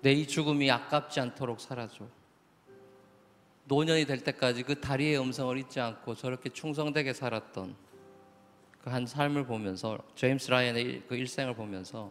내 0.03 0.13
이 0.13 0.27
죽음이 0.27 0.69
아깝지 0.73 1.21
않도록 1.21 1.61
살아줘. 1.61 2.05
노년이 3.67 4.07
될 4.07 4.25
때까지 4.25 4.65
그 4.65 4.81
다리의 4.81 5.21
음성을 5.21 5.57
잊지 5.57 5.79
않고 5.79 6.17
저렇게 6.17 6.49
충성되게 6.49 7.13
살았던 7.13 7.90
그 8.83 8.89
한 8.91 9.07
삶을 9.07 9.45
보면서 9.47 9.99
제임스 10.15 10.51
라이언의 10.51 11.03
그 11.07 11.15
일생을 11.15 11.55
보면서 11.55 12.11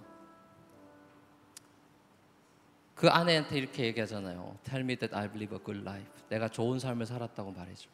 그 2.93 3.09
아내한테 3.09 3.57
이렇게 3.57 3.85
얘기하잖아요. 3.85 4.57
Tell 4.63 4.83
me 4.83 4.95
that 4.97 5.15
I've 5.15 5.33
lived 5.35 5.55
a 5.55 5.63
good 5.63 5.79
life. 5.81 6.11
내가 6.29 6.47
좋은 6.49 6.79
삶을 6.79 7.05
살았다고 7.05 7.51
말해줘. 7.51 7.89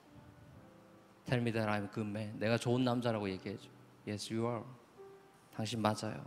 Tell 1.26 1.41
me 1.41 1.51
that 1.51 1.69
I'm 1.69 1.84
a 1.84 1.93
good 1.93 2.09
man. 2.09 2.38
내가 2.39 2.57
좋은 2.57 2.84
남자라고 2.84 3.30
얘기해줘. 3.30 3.69
Yes, 4.07 4.34
you 4.34 4.45
are. 4.47 4.63
당신 5.55 5.80
맞아요. 5.82 6.26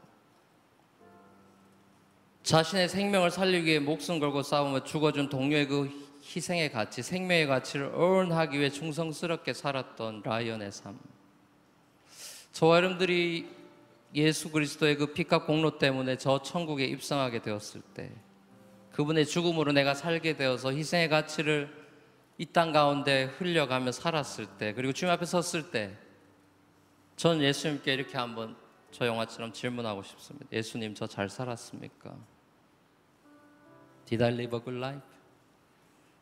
자신의 2.44 2.88
생명을 2.88 3.30
살리기 3.30 3.66
위해 3.66 3.78
목숨 3.78 4.20
걸고 4.20 4.42
싸우며 4.42 4.84
죽어준 4.84 5.28
동료의 5.28 5.66
그 5.66 5.90
희생의 6.22 6.72
가치, 6.72 7.03
생명의 7.03 7.46
가치를 7.46 7.92
earn하기 7.94 8.59
위해 8.59 8.70
충성스럽게 8.70 9.53
살았던 9.53 10.22
라이언의 10.24 10.72
삶. 10.72 10.99
저와 12.53 12.76
여러분들이 12.78 13.49
예수 14.14 14.51
그리스도의 14.51 14.96
그 14.96 15.12
피값 15.12 15.46
공로 15.46 15.78
때문에 15.78 16.16
저 16.16 16.42
천국에 16.42 16.84
입성하게 16.86 17.42
되었을 17.42 17.82
때 17.94 18.11
그분의 18.92 19.26
죽음으로 19.26 19.72
내가 19.72 19.94
살게 19.94 20.36
되어서 20.36 20.72
희생의 20.72 21.09
가치를 21.09 21.76
이 22.40 22.46
땅 22.46 22.70
가운데 22.72 23.24
흘려가며 23.24 23.90
살았을 23.92 24.46
때 24.59 24.72
그리고 24.72 24.92
주님 24.92 25.12
앞에 25.12 25.26
섰을 25.26 25.70
때 25.70 25.96
저는 27.16 27.42
예수님께 27.42 27.92
이렇게 27.92 28.16
한번 28.16 28.57
저 28.92 29.07
영화처럼 29.07 29.53
질문하고 29.53 30.03
싶습니다. 30.05 30.46
예수님 30.53 30.94
저 30.94 31.07
잘 31.07 31.28
살았습니까? 31.28 32.16
Did 34.07 34.22
I 34.24 34.32
live 34.32 34.57
a 34.57 34.64
good 34.64 34.78
life? 34.78 35.03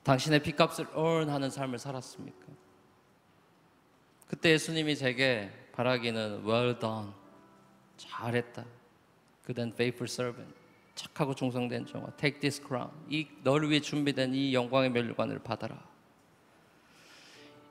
당신의 0.04 0.42
핏값을 0.42 0.86
earn 0.96 1.28
하는 1.28 1.50
삶을 1.50 1.78
살았습니까? 1.78 2.46
그때 4.26 4.50
예수님이 4.52 4.96
제게 4.96 5.50
바라기는 5.76 6.42
well 6.46 6.78
done 6.78 7.10
잘했다. 7.96 8.64
그댄 9.44 9.68
faithful 9.68 10.10
servant 10.10 10.54
착하고 10.94 11.34
충성된 11.34 11.86
종아, 11.86 12.10
take 12.16 12.40
this 12.40 12.60
crown. 12.66 12.90
이 13.10 13.26
너를 13.42 13.68
위해 13.70 13.80
준비된 13.80 14.34
이 14.34 14.54
영광의 14.54 14.90
멸관을 14.90 15.38
받아라. 15.40 15.78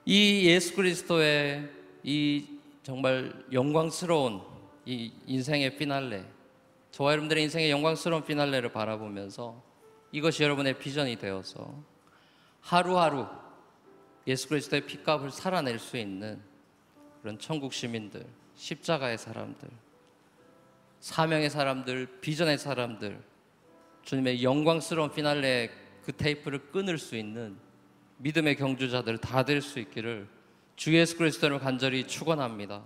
이 0.06 0.46
예수 0.46 0.76
그리스도의 0.76 1.70
이 2.04 2.46
정말 2.84 3.34
영광스러운 3.52 4.42
이 4.86 5.12
인생의 5.26 5.78
피날레, 5.78 6.24
저와 6.92 7.14
여러분들의 7.14 7.44
인생의 7.44 7.72
영광스러운 7.72 8.24
피날레를 8.24 8.72
바라보면서 8.72 9.60
이것이 10.12 10.44
여러분의 10.44 10.78
비전이 10.78 11.16
되어서 11.16 11.74
하루하루 12.62 13.26
예수 14.28 14.48
그리스도의 14.48 14.86
피값을 14.86 15.32
살아낼 15.32 15.80
수 15.80 15.98
있는 15.98 16.40
그런 17.26 17.40
천국 17.40 17.74
시민들, 17.74 18.24
십자가의 18.54 19.18
사람들, 19.18 19.68
사명의 21.00 21.50
사람들, 21.50 22.20
비전의 22.22 22.60
사람들, 22.60 23.20
주님의 24.04 24.44
영광스러운 24.44 25.12
피날레 25.12 25.72
그 26.04 26.12
테이프를 26.12 26.70
끊을 26.70 27.00
수 27.00 27.16
있는 27.16 27.58
믿음의 28.18 28.58
경주자들 28.58 29.18
다 29.18 29.42
될 29.42 29.60
수 29.60 29.80
있기를 29.80 30.28
주 30.76 30.94
예수 30.96 31.18
그리스도를 31.18 31.58
간절히 31.58 32.06
축원합니다. 32.06 32.86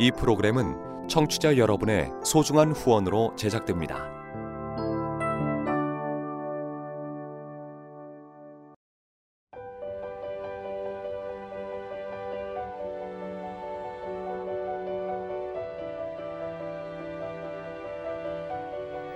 이 0.00 0.10
프로그램은 0.10 1.06
청취자 1.06 1.56
여러분의 1.56 2.10
소중한 2.24 2.72
후원으로 2.72 3.36
제작됩니다. 3.36 4.13